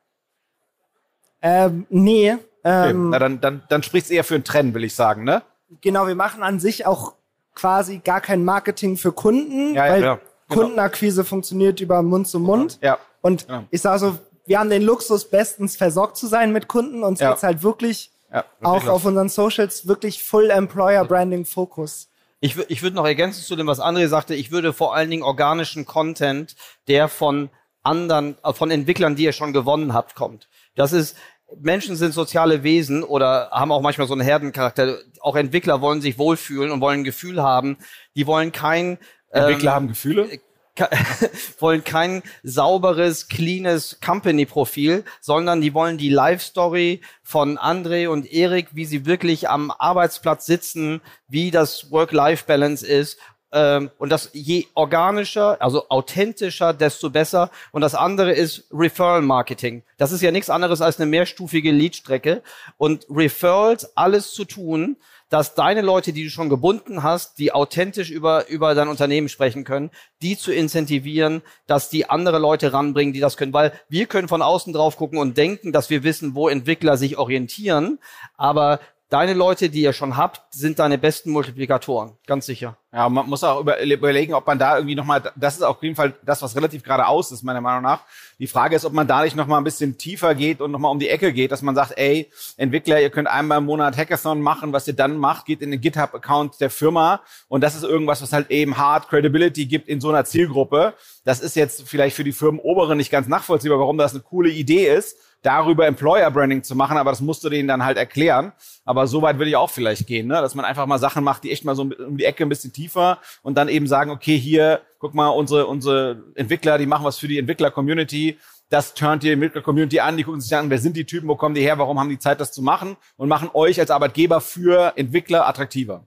Ähm, 1.42 1.86
nee, 1.90 2.36
Okay. 2.62 2.90
ähm, 2.90 3.10
Na, 3.10 3.18
dann, 3.18 3.40
dann, 3.40 3.62
dann 3.70 3.82
spricht's 3.82 4.10
eher 4.10 4.22
für 4.22 4.34
einen 4.34 4.44
Trend, 4.44 4.74
will 4.74 4.84
ich 4.84 4.94
sagen, 4.94 5.24
ne? 5.24 5.42
genau, 5.80 6.06
wir 6.06 6.14
machen 6.14 6.42
an 6.42 6.60
sich 6.60 6.84
auch 6.84 7.14
quasi 7.54 7.98
gar 7.98 8.20
kein 8.20 8.44
Marketing 8.44 8.96
für 8.98 9.12
Kunden, 9.12 9.74
Ja, 9.74 9.86
ja, 9.86 9.92
weil 9.92 10.02
ja, 10.02 10.18
genau. 10.50 10.62
Kundenakquise 10.62 11.24
funktioniert 11.24 11.80
über 11.80 12.02
Mund 12.02 12.28
zu 12.28 12.38
Mund. 12.38 12.78
Ja. 12.82 12.98
Und 13.22 13.46
Genau. 13.46 13.64
ich 13.70 13.80
sage 13.80 13.98
so, 13.98 14.18
wir 14.46 14.58
haben 14.58 14.70
den 14.70 14.82
Luxus, 14.82 15.28
bestens 15.30 15.76
versorgt 15.76 16.16
zu 16.16 16.26
sein 16.26 16.52
mit 16.52 16.68
Kunden. 16.68 17.02
Uns 17.02 17.20
Ja. 17.20 17.30
geht's 17.30 17.42
halt 17.42 17.62
wirklich 17.62 18.10
Ja, 18.32 18.44
auch 18.62 18.74
wirklich. 18.74 18.90
auf 18.90 19.04
unseren 19.04 19.28
Socials 19.28 19.86
wirklich 19.86 20.22
Full 20.22 20.50
Employer 20.50 21.04
Branding 21.04 21.44
Fokus. 21.44 22.08
Ich, 22.40 22.56
ich 22.68 22.82
würde 22.82 22.96
noch 22.96 23.04
ergänzen 23.06 23.42
zu 23.42 23.54
dem, 23.56 23.66
was 23.66 23.80
André 23.80 24.08
sagte, 24.08 24.34
ich 24.34 24.50
würde 24.50 24.72
vor 24.72 24.94
allen 24.94 25.10
Dingen 25.10 25.22
organischen 25.22 25.84
Content, 25.84 26.56
der 26.88 27.08
von 27.08 27.50
anderen, 27.82 28.36
äh, 28.42 28.52
von 28.52 28.70
Entwicklern, 28.70 29.14
die 29.16 29.24
ihr 29.24 29.32
schon 29.32 29.52
gewonnen 29.52 29.92
habt, 29.94 30.14
kommt. 30.14 30.48
Das 30.74 30.92
ist, 30.92 31.16
Menschen 31.60 31.96
sind 31.96 32.14
soziale 32.14 32.62
Wesen 32.62 33.02
oder 33.02 33.50
haben 33.50 33.72
auch 33.72 33.82
manchmal 33.82 34.06
so 34.06 34.14
einen 34.14 34.22
Herdencharakter. 34.22 34.98
Auch 35.20 35.36
Entwickler 35.36 35.80
wollen 35.80 36.00
sich 36.00 36.16
wohlfühlen 36.16 36.70
und 36.70 36.80
wollen 36.80 37.00
ein 37.00 37.04
Gefühl 37.04 37.42
haben. 37.42 37.76
Die 38.14 38.26
wollen 38.26 38.52
kein 38.52 38.98
Entwickler 39.30 39.70
ähm, 39.70 39.74
haben 39.74 39.88
Gefühle. 39.88 40.28
ke- 40.76 40.88
wollen 41.58 41.84
kein 41.84 42.22
sauberes, 42.42 43.28
cleanes 43.28 43.98
Company-Profil, 44.00 45.04
sondern 45.20 45.60
die 45.60 45.74
wollen 45.74 45.98
die 45.98 46.10
Life-Story 46.10 47.00
von 47.22 47.58
André 47.58 48.08
und 48.08 48.30
Erik, 48.32 48.68
wie 48.72 48.84
sie 48.84 49.06
wirklich 49.06 49.48
am 49.48 49.70
Arbeitsplatz 49.70 50.46
sitzen, 50.46 51.00
wie 51.28 51.50
das 51.50 51.90
Work-Life-Balance 51.90 52.86
ist. 52.86 53.18
Ähm, 53.52 53.90
und 53.98 54.10
das 54.10 54.30
je 54.32 54.66
organischer, 54.74 55.60
also 55.60 55.88
authentischer, 55.88 56.72
desto 56.72 57.10
besser. 57.10 57.50
Und 57.72 57.80
das 57.80 57.94
andere 57.94 58.32
ist 58.32 58.64
Referral-Marketing. 58.72 59.82
Das 59.98 60.12
ist 60.12 60.22
ja 60.22 60.30
nichts 60.30 60.50
anderes 60.50 60.80
als 60.80 61.00
eine 61.00 61.10
mehrstufige 61.10 61.72
Leadstrecke. 61.72 62.42
Und 62.76 63.06
Referrals, 63.10 63.96
alles 63.96 64.32
zu 64.32 64.44
tun, 64.44 64.96
dass 65.30 65.54
deine 65.54 65.80
Leute, 65.80 66.12
die 66.12 66.24
du 66.24 66.30
schon 66.30 66.48
gebunden 66.48 67.02
hast, 67.04 67.38
die 67.38 67.52
authentisch 67.52 68.10
über, 68.10 68.48
über 68.48 68.74
dein 68.74 68.88
Unternehmen 68.88 69.28
sprechen 69.28 69.64
können, 69.64 69.90
die 70.22 70.36
zu 70.36 70.52
incentivieren, 70.52 71.42
dass 71.66 71.88
die 71.88 72.10
andere 72.10 72.38
Leute 72.38 72.72
ranbringen, 72.72 73.14
die 73.14 73.20
das 73.20 73.36
können. 73.36 73.52
Weil 73.52 73.72
wir 73.88 74.06
können 74.06 74.28
von 74.28 74.42
außen 74.42 74.72
drauf 74.72 74.96
gucken 74.96 75.18
und 75.18 75.36
denken, 75.36 75.72
dass 75.72 75.88
wir 75.88 76.02
wissen, 76.02 76.34
wo 76.34 76.48
Entwickler 76.48 76.96
sich 76.96 77.16
orientieren. 77.16 78.00
Aber 78.36 78.80
deine 79.10 79.34
Leute, 79.34 79.68
die 79.68 79.82
ihr 79.82 79.92
schon 79.92 80.16
habt, 80.16 80.40
sind 80.54 80.78
deine 80.78 80.96
besten 80.96 81.30
Multiplikatoren. 81.30 82.12
Ganz 82.26 82.46
sicher. 82.46 82.76
Ja, 82.92 83.08
man 83.08 83.28
muss 83.28 83.44
auch 83.44 83.60
über, 83.60 83.80
überlegen, 83.82 84.34
ob 84.34 84.46
man 84.46 84.58
da 84.58 84.76
irgendwie 84.76 84.94
nochmal, 84.94 85.22
das 85.36 85.56
ist 85.56 85.62
auf 85.62 85.82
jeden 85.82 85.96
Fall 85.96 86.14
das, 86.24 86.42
was 86.42 86.56
relativ 86.56 86.82
geradeaus 86.82 87.30
ist, 87.30 87.42
meiner 87.42 87.60
Meinung 87.60 87.82
nach. 87.82 88.02
Die 88.38 88.46
Frage 88.46 88.74
ist, 88.74 88.84
ob 88.84 88.92
man 88.92 89.06
da 89.06 89.22
nicht 89.22 89.36
nochmal 89.36 89.60
ein 89.60 89.64
bisschen 89.64 89.98
tiefer 89.98 90.34
geht 90.34 90.60
und 90.60 90.70
nochmal 90.70 90.90
um 90.90 90.98
die 90.98 91.08
Ecke 91.08 91.32
geht, 91.32 91.52
dass 91.52 91.62
man 91.62 91.74
sagt, 91.74 91.98
ey, 91.98 92.30
Entwickler, 92.56 93.00
ihr 93.00 93.10
könnt 93.10 93.28
einmal 93.28 93.58
im 93.58 93.64
Monat 93.64 93.96
Hackathon 93.96 94.40
machen, 94.40 94.72
was 94.72 94.88
ihr 94.88 94.94
dann 94.94 95.16
macht, 95.18 95.46
geht 95.46 95.60
in 95.60 95.72
den 95.72 95.80
GitHub-Account 95.80 96.60
der 96.60 96.70
Firma 96.70 97.20
und 97.48 97.62
das 97.62 97.74
ist 97.74 97.82
irgendwas, 97.82 98.22
was 98.22 98.32
halt 98.32 98.50
eben 98.50 98.76
Hard 98.76 99.08
Credibility 99.08 99.66
gibt 99.66 99.88
in 99.88 100.00
so 100.00 100.08
einer 100.08 100.24
Zielgruppe. 100.24 100.94
Das 101.24 101.40
ist 101.40 101.56
jetzt 101.56 101.88
vielleicht 101.88 102.16
für 102.16 102.24
die 102.24 102.32
Firmenoberen 102.32 102.96
nicht 102.96 103.10
ganz 103.10 103.28
nachvollziehbar, 103.28 103.78
warum 103.78 103.98
das 103.98 104.14
eine 104.14 104.22
coole 104.22 104.50
Idee 104.50 104.86
ist 104.86 105.16
darüber 105.42 105.86
Employer 105.86 106.30
Branding 106.30 106.62
zu 106.62 106.74
machen, 106.74 106.96
aber 106.96 107.10
das 107.10 107.20
musst 107.20 107.42
du 107.44 107.48
denen 107.48 107.68
dann 107.68 107.84
halt 107.84 107.96
erklären. 107.96 108.52
Aber 108.84 109.06
so 109.06 109.22
weit 109.22 109.38
würde 109.38 109.50
ich 109.50 109.56
auch 109.56 109.70
vielleicht 109.70 110.06
gehen, 110.06 110.26
ne? 110.26 110.34
dass 110.34 110.54
man 110.54 110.64
einfach 110.64 110.86
mal 110.86 110.98
Sachen 110.98 111.24
macht, 111.24 111.44
die 111.44 111.50
echt 111.50 111.64
mal 111.64 111.74
so 111.74 111.82
um 111.82 112.16
die 112.16 112.24
Ecke 112.24 112.44
ein 112.44 112.48
bisschen 112.48 112.72
tiefer 112.72 113.18
und 113.42 113.56
dann 113.56 113.68
eben 113.68 113.86
sagen, 113.86 114.10
okay, 114.10 114.36
hier, 114.36 114.82
guck 114.98 115.14
mal, 115.14 115.28
unsere, 115.28 115.66
unsere 115.66 116.22
Entwickler, 116.34 116.78
die 116.78 116.86
machen 116.86 117.04
was 117.04 117.18
für 117.18 117.28
die 117.28 117.38
Entwickler-Community. 117.38 118.38
Das 118.68 118.94
turnt 118.94 119.22
die 119.22 119.30
Entwickler-Community 119.30 120.00
an, 120.00 120.16
die 120.16 120.24
gucken 120.24 120.40
sich 120.40 120.54
an, 120.54 120.70
wer 120.70 120.78
sind 120.78 120.96
die 120.96 121.04
Typen, 121.06 121.28
wo 121.28 121.36
kommen 121.36 121.54
die 121.54 121.62
her, 121.62 121.78
warum 121.78 121.98
haben 121.98 122.10
die 122.10 122.18
Zeit, 122.18 122.40
das 122.40 122.52
zu 122.52 122.62
machen 122.62 122.96
und 123.16 123.28
machen 123.28 123.50
euch 123.54 123.80
als 123.80 123.90
Arbeitgeber 123.90 124.40
für 124.40 124.92
Entwickler 124.96 125.48
attraktiver. 125.48 126.04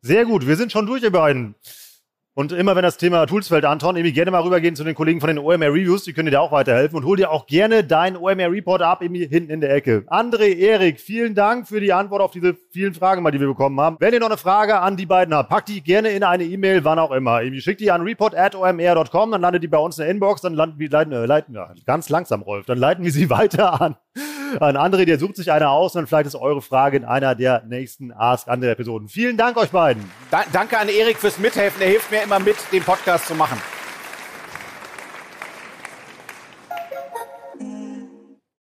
Sehr 0.00 0.24
gut, 0.24 0.46
wir 0.46 0.56
sind 0.56 0.72
schon 0.72 0.86
durch, 0.86 1.02
ihr 1.02 1.12
beiden. 1.12 1.54
Und 2.36 2.50
immer 2.50 2.74
wenn 2.74 2.82
das 2.82 2.96
Thema 2.96 3.26
Tools 3.26 3.46
fällt, 3.46 3.64
Anton, 3.64 3.94
irgendwie 3.94 4.12
gerne 4.12 4.32
mal 4.32 4.42
rübergehen 4.42 4.74
zu 4.74 4.82
den 4.82 4.96
Kollegen 4.96 5.20
von 5.20 5.28
den 5.28 5.38
OMR 5.38 5.68
Reviews, 5.72 6.02
die 6.02 6.12
können 6.12 6.26
dir 6.26 6.32
da 6.32 6.40
auch 6.40 6.50
weiterhelfen 6.50 6.98
und 6.98 7.04
hol 7.04 7.16
dir 7.16 7.30
auch 7.30 7.46
gerne 7.46 7.84
deinen 7.84 8.16
OMR 8.16 8.50
Report 8.50 8.82
ab, 8.82 9.02
irgendwie 9.02 9.24
hinten 9.24 9.52
in 9.52 9.60
der 9.60 9.72
Ecke. 9.72 10.02
André, 10.08 10.56
Erik, 10.56 10.98
vielen 10.98 11.36
Dank 11.36 11.68
für 11.68 11.80
die 11.80 11.92
Antwort 11.92 12.22
auf 12.22 12.32
diese 12.32 12.56
vielen 12.72 12.92
Fragen 12.92 13.22
mal, 13.22 13.30
die 13.30 13.38
wir 13.38 13.46
bekommen 13.46 13.80
haben. 13.80 13.98
Wenn 14.00 14.12
ihr 14.12 14.18
noch 14.18 14.26
eine 14.26 14.36
Frage 14.36 14.80
an 14.80 14.96
die 14.96 15.06
beiden 15.06 15.32
habt, 15.32 15.48
packt 15.48 15.68
die 15.68 15.80
gerne 15.80 16.08
in 16.08 16.24
eine 16.24 16.42
E-Mail, 16.42 16.84
wann 16.84 16.98
auch 16.98 17.12
immer. 17.12 17.40
Irgendwie 17.40 17.60
schickt 17.60 17.80
die 17.80 17.92
an 17.92 18.02
report@omr.com, 18.02 19.30
dann 19.30 19.40
landet 19.40 19.62
die 19.62 19.68
bei 19.68 19.78
uns 19.78 19.98
in 19.98 20.02
der 20.02 20.10
Inbox, 20.10 20.40
dann 20.40 20.54
landen 20.54 20.80
wir, 20.80 20.90
leiten, 20.90 21.12
äh, 21.12 21.26
leiten, 21.26 21.54
ja, 21.54 21.72
ganz 21.86 22.08
langsam, 22.08 22.42
Rolf, 22.42 22.66
dann 22.66 22.78
leiten 22.78 23.04
wir 23.04 23.12
sie 23.12 23.30
weiter 23.30 23.80
an 23.80 23.96
an 24.60 24.76
André, 24.76 25.04
der 25.04 25.18
sucht 25.18 25.36
sich 25.36 25.50
eine 25.50 25.68
aus 25.68 25.94
und 25.94 26.00
dann 26.00 26.06
vielleicht 26.06 26.26
ist 26.26 26.34
eure 26.34 26.62
Frage 26.62 26.96
in 26.96 27.04
einer 27.04 27.34
der 27.34 27.62
nächsten 27.66 28.12
Ask 28.12 28.48
André 28.48 28.70
Episoden. 28.70 29.08
Vielen 29.08 29.36
Dank 29.36 29.56
euch 29.56 29.70
beiden. 29.70 30.10
Da, 30.30 30.44
danke 30.52 30.78
an 30.78 30.88
Erik 30.88 31.18
fürs 31.18 31.38
Mithelfen. 31.38 31.82
Er 31.82 31.88
hilft 31.88 32.10
mir 32.10 32.22
immer 32.22 32.38
mit, 32.38 32.56
den 32.72 32.82
Podcast 32.82 33.26
zu 33.26 33.34
machen. 33.34 33.60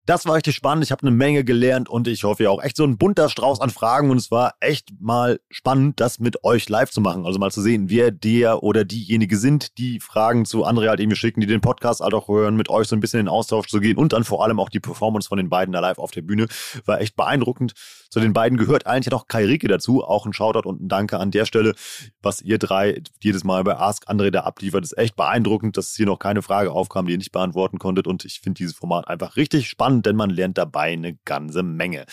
Das 0.07 0.25
war 0.25 0.35
richtig 0.35 0.55
spannend. 0.55 0.83
Ich 0.83 0.91
habe 0.91 1.03
eine 1.03 1.11
Menge 1.11 1.43
gelernt 1.43 1.87
und 1.87 2.07
ich 2.07 2.23
hoffe 2.23 2.43
ja 2.43 2.49
auch 2.49 2.63
echt 2.63 2.75
so 2.75 2.83
ein 2.83 2.97
bunter 2.97 3.29
Strauß 3.29 3.61
an 3.61 3.69
Fragen. 3.69 4.09
Und 4.09 4.17
es 4.17 4.31
war 4.31 4.55
echt 4.59 4.89
mal 4.99 5.39
spannend, 5.51 5.99
das 5.99 6.19
mit 6.19 6.43
euch 6.43 6.67
live 6.69 6.89
zu 6.89 7.01
machen. 7.01 7.25
Also 7.25 7.37
mal 7.37 7.51
zu 7.51 7.61
sehen, 7.61 7.89
wer 7.89 8.09
der 8.09 8.63
oder 8.63 8.83
diejenige 8.83 9.37
sind, 9.37 9.77
die 9.77 9.99
Fragen 9.99 10.45
zu 10.45 10.65
André 10.65 10.89
halt 10.89 10.99
irgendwie 10.99 11.17
schicken, 11.17 11.39
die 11.39 11.47
den 11.47 11.61
Podcast 11.61 12.01
halt 12.01 12.15
auch 12.15 12.27
hören, 12.27 12.55
mit 12.55 12.69
euch 12.69 12.87
so 12.87 12.95
ein 12.95 12.99
bisschen 12.99 13.19
in 13.19 13.27
den 13.27 13.31
Austausch 13.31 13.67
zu 13.67 13.79
gehen 13.79 13.97
und 13.97 14.13
dann 14.13 14.23
vor 14.23 14.43
allem 14.43 14.59
auch 14.59 14.69
die 14.69 14.79
Performance 14.79 15.29
von 15.29 15.37
den 15.37 15.49
beiden 15.49 15.71
da 15.71 15.79
live 15.79 15.99
auf 15.99 16.11
der 16.11 16.23
Bühne. 16.23 16.47
War 16.85 16.99
echt 16.99 17.15
beeindruckend. 17.15 17.73
Zu 18.11 18.19
den 18.19 18.33
beiden 18.33 18.57
gehört 18.57 18.87
eigentlich 18.87 19.11
noch 19.11 19.27
Kai 19.27 19.45
Rieke 19.45 19.69
dazu. 19.69 20.03
Auch 20.03 20.25
ein 20.25 20.33
Shoutout 20.33 20.67
und 20.67 20.81
ein 20.81 20.89
Danke 20.89 21.17
an 21.17 21.31
der 21.31 21.45
Stelle, 21.45 21.73
was 22.21 22.41
ihr 22.41 22.57
drei 22.57 23.01
jedes 23.21 23.45
Mal 23.45 23.63
bei 23.63 23.77
Ask 23.77 24.09
André 24.09 24.31
da 24.31 24.41
abliefert. 24.41 24.83
Ist 24.83 24.97
echt 24.97 25.15
beeindruckend, 25.15 25.77
dass 25.77 25.95
hier 25.95 26.07
noch 26.07 26.19
keine 26.19 26.41
Frage 26.41 26.73
aufkam, 26.73 27.05
die 27.05 27.13
ihr 27.13 27.17
nicht 27.17 27.31
beantworten 27.31 27.79
konntet. 27.79 28.07
Und 28.07 28.25
ich 28.25 28.41
finde 28.41 28.57
dieses 28.57 28.75
Format 28.75 29.07
einfach 29.07 29.37
richtig 29.37 29.69
spannend, 29.69 30.05
denn 30.05 30.17
man 30.17 30.29
lernt 30.29 30.57
dabei 30.57 30.91
eine 30.91 31.17
ganze 31.23 31.63
Menge. 31.63 32.05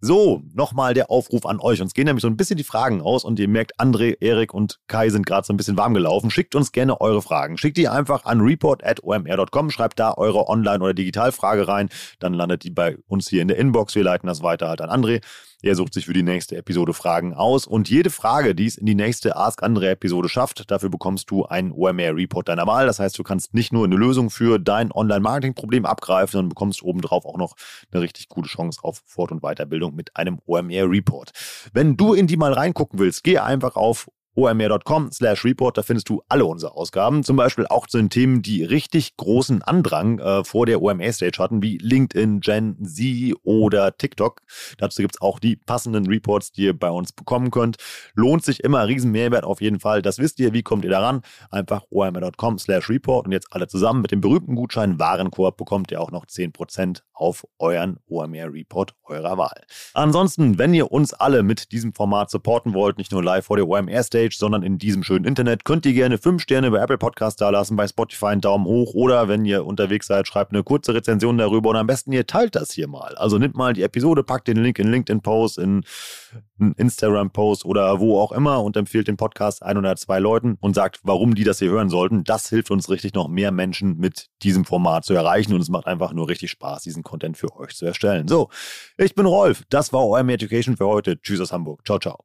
So, 0.00 0.44
nochmal 0.54 0.94
der 0.94 1.10
Aufruf 1.10 1.44
an 1.44 1.58
euch. 1.58 1.82
Uns 1.82 1.94
gehen 1.94 2.06
nämlich 2.06 2.22
so 2.22 2.28
ein 2.28 2.36
bisschen 2.36 2.56
die 2.56 2.64
Fragen 2.64 3.02
aus 3.02 3.24
und 3.24 3.40
ihr 3.40 3.48
merkt, 3.48 3.78
André, 3.80 4.18
Erik 4.20 4.54
und 4.54 4.78
Kai 4.86 5.10
sind 5.10 5.26
gerade 5.26 5.44
so 5.44 5.52
ein 5.52 5.56
bisschen 5.56 5.76
warm 5.76 5.94
gelaufen. 5.94 6.30
Schickt 6.30 6.54
uns 6.54 6.70
gerne 6.70 7.00
eure 7.00 7.22
Fragen. 7.22 7.58
Schickt 7.58 7.76
die 7.76 7.88
einfach 7.88 8.24
an 8.24 8.40
report.omr.com, 8.40 9.70
schreibt 9.70 9.98
da 9.98 10.14
eure 10.14 10.46
Online- 10.46 10.84
oder 10.84 10.94
Digitalfrage 10.94 11.66
rein. 11.66 11.88
Dann 12.20 12.34
landet 12.34 12.62
die 12.62 12.70
bei 12.70 12.96
uns 13.08 13.28
hier 13.28 13.42
in 13.42 13.48
der 13.48 13.58
Inbox. 13.58 13.96
Wir 13.96 14.04
leiten 14.04 14.28
das 14.28 14.44
weiter 14.44 14.68
halt 14.68 14.80
an 14.80 14.90
André. 14.90 15.20
Er 15.62 15.74
sucht 15.74 15.92
sich 15.92 16.06
für 16.06 16.14
die 16.14 16.22
nächste 16.22 16.56
Episode 16.56 16.94
Fragen 16.94 17.34
aus 17.34 17.66
und 17.66 17.90
jede 17.90 18.08
Frage, 18.08 18.54
die 18.54 18.64
es 18.64 18.78
in 18.78 18.86
die 18.86 18.94
nächste 18.94 19.36
Ask 19.36 19.62
Andre 19.62 19.90
Episode 19.90 20.30
schafft, 20.30 20.70
dafür 20.70 20.88
bekommst 20.88 21.30
du 21.30 21.44
einen 21.44 21.70
OMR 21.72 22.16
Report 22.16 22.48
deiner 22.48 22.66
Wahl. 22.66 22.86
Das 22.86 22.98
heißt, 22.98 23.18
du 23.18 23.22
kannst 23.22 23.52
nicht 23.52 23.70
nur 23.70 23.84
eine 23.84 23.96
Lösung 23.96 24.30
für 24.30 24.58
dein 24.58 24.90
Online-Marketing-Problem 24.90 25.84
abgreifen, 25.84 26.32
sondern 26.32 26.48
bekommst 26.48 26.82
obendrauf 26.82 27.26
auch 27.26 27.36
noch 27.36 27.56
eine 27.92 28.00
richtig 28.00 28.28
gute 28.28 28.48
Chance 28.48 28.80
auf 28.82 29.02
Fort- 29.04 29.32
und 29.32 29.42
Weiterbildung 29.42 29.94
mit 29.94 30.16
einem 30.16 30.38
OMR 30.46 30.90
Report. 30.90 31.30
Wenn 31.74 31.98
du 31.98 32.14
in 32.14 32.26
die 32.26 32.38
mal 32.38 32.54
reingucken 32.54 32.98
willst, 32.98 33.22
geh 33.22 33.38
einfach 33.38 33.76
auf 33.76 34.08
omr.com 34.34 35.10
slash 35.12 35.44
report, 35.44 35.76
da 35.76 35.82
findest 35.82 36.08
du 36.08 36.22
alle 36.28 36.44
unsere 36.44 36.74
Ausgaben, 36.74 37.24
zum 37.24 37.36
Beispiel 37.36 37.66
auch 37.66 37.86
zu 37.86 37.98
den 37.98 38.10
Themen, 38.10 38.42
die 38.42 38.62
richtig 38.64 39.16
großen 39.16 39.62
Andrang 39.62 40.18
äh, 40.18 40.44
vor 40.44 40.66
der 40.66 40.80
OMR-Stage 40.82 41.38
hatten, 41.38 41.62
wie 41.62 41.78
LinkedIn, 41.78 42.40
Gen 42.40 42.76
Z 42.84 43.34
oder 43.42 43.96
TikTok. 43.96 44.42
Dazu 44.78 45.02
gibt 45.02 45.16
es 45.16 45.20
auch 45.20 45.38
die 45.38 45.56
passenden 45.56 46.06
Reports, 46.06 46.52
die 46.52 46.62
ihr 46.62 46.78
bei 46.78 46.90
uns 46.90 47.12
bekommen 47.12 47.50
könnt. 47.50 47.76
Lohnt 48.14 48.44
sich 48.44 48.62
immer, 48.62 48.86
riesen 48.86 49.10
Mehrwert 49.10 49.44
auf 49.44 49.60
jeden 49.60 49.80
Fall. 49.80 50.02
Das 50.02 50.18
wisst 50.18 50.38
ihr, 50.38 50.52
wie 50.52 50.62
kommt 50.62 50.84
ihr 50.84 50.90
daran? 50.90 51.22
Einfach 51.50 51.82
omr.com 51.90 52.58
slash 52.58 52.88
report 52.88 53.26
und 53.26 53.32
jetzt 53.32 53.48
alle 53.50 53.68
zusammen 53.68 54.02
mit 54.02 54.12
dem 54.12 54.20
berühmten 54.20 54.54
Gutschein 54.54 54.98
Warenkorb 54.98 55.56
bekommt 55.56 55.90
ihr 55.90 56.00
auch 56.00 56.10
noch 56.10 56.26
10% 56.26 57.02
auf 57.12 57.46
euren 57.58 57.98
OMR-Report 58.08 58.94
eurer 59.04 59.36
Wahl. 59.36 59.62
Ansonsten, 59.92 60.58
wenn 60.58 60.72
ihr 60.72 60.90
uns 60.90 61.12
alle 61.12 61.42
mit 61.42 61.72
diesem 61.72 61.92
Format 61.92 62.30
supporten 62.30 62.74
wollt, 62.74 62.98
nicht 62.98 63.12
nur 63.12 63.22
live 63.22 63.44
vor 63.44 63.56
der 63.56 63.68
OMR-Stage, 63.68 64.19
Homepage, 64.20 64.34
sondern 64.36 64.62
in 64.62 64.78
diesem 64.78 65.02
schönen 65.02 65.24
Internet. 65.24 65.64
Könnt 65.64 65.86
ihr 65.86 65.92
gerne 65.92 66.18
5 66.18 66.42
Sterne 66.42 66.70
bei 66.70 66.78
Apple 66.78 66.98
Podcast 66.98 67.40
da 67.40 67.50
lassen, 67.50 67.76
bei 67.76 67.86
Spotify 67.86 68.26
einen 68.26 68.40
Daumen 68.40 68.66
hoch 68.66 68.94
oder 68.94 69.28
wenn 69.28 69.44
ihr 69.44 69.64
unterwegs 69.64 70.06
seid, 70.06 70.26
schreibt 70.26 70.52
eine 70.52 70.62
kurze 70.62 70.94
Rezension 70.94 71.38
darüber 71.38 71.70
und 71.70 71.76
am 71.76 71.86
besten 71.86 72.12
ihr 72.12 72.26
teilt 72.26 72.54
das 72.54 72.72
hier 72.72 72.88
mal. 72.88 73.14
Also 73.16 73.38
nimmt 73.38 73.56
mal 73.56 73.72
die 73.72 73.82
Episode, 73.82 74.22
packt 74.22 74.48
den 74.48 74.58
Link 74.58 74.78
in 74.78 74.90
LinkedIn-Post, 74.90 75.58
in 75.58 75.84
Instagram-Post 76.76 77.64
oder 77.64 78.00
wo 78.00 78.20
auch 78.20 78.32
immer 78.32 78.62
und 78.62 78.76
empfiehlt 78.76 79.08
den 79.08 79.16
Podcast 79.16 79.62
ein 79.62 79.78
oder 79.78 79.96
zwei 79.96 80.18
Leuten 80.18 80.56
und 80.60 80.74
sagt, 80.74 81.00
warum 81.02 81.34
die 81.34 81.44
das 81.44 81.58
hier 81.58 81.70
hören 81.70 81.88
sollten. 81.88 82.24
Das 82.24 82.48
hilft 82.48 82.70
uns 82.70 82.90
richtig, 82.90 83.14
noch 83.14 83.28
mehr 83.28 83.50
Menschen 83.50 83.96
mit 83.96 84.26
diesem 84.42 84.64
Format 84.64 85.04
zu 85.04 85.14
erreichen 85.14 85.54
und 85.54 85.60
es 85.60 85.70
macht 85.70 85.86
einfach 85.86 86.12
nur 86.12 86.28
richtig 86.28 86.50
Spaß, 86.50 86.82
diesen 86.82 87.02
Content 87.02 87.36
für 87.38 87.54
euch 87.56 87.74
zu 87.74 87.86
erstellen. 87.86 88.28
So, 88.28 88.50
ich 88.98 89.14
bin 89.14 89.26
Rolf. 89.26 89.62
Das 89.70 89.92
war 89.92 90.04
OM 90.04 90.28
Education 90.28 90.76
für 90.76 90.86
heute. 90.86 91.20
Tschüss 91.20 91.40
aus 91.40 91.52
Hamburg. 91.52 91.80
Ciao, 91.86 91.98
ciao. 91.98 92.24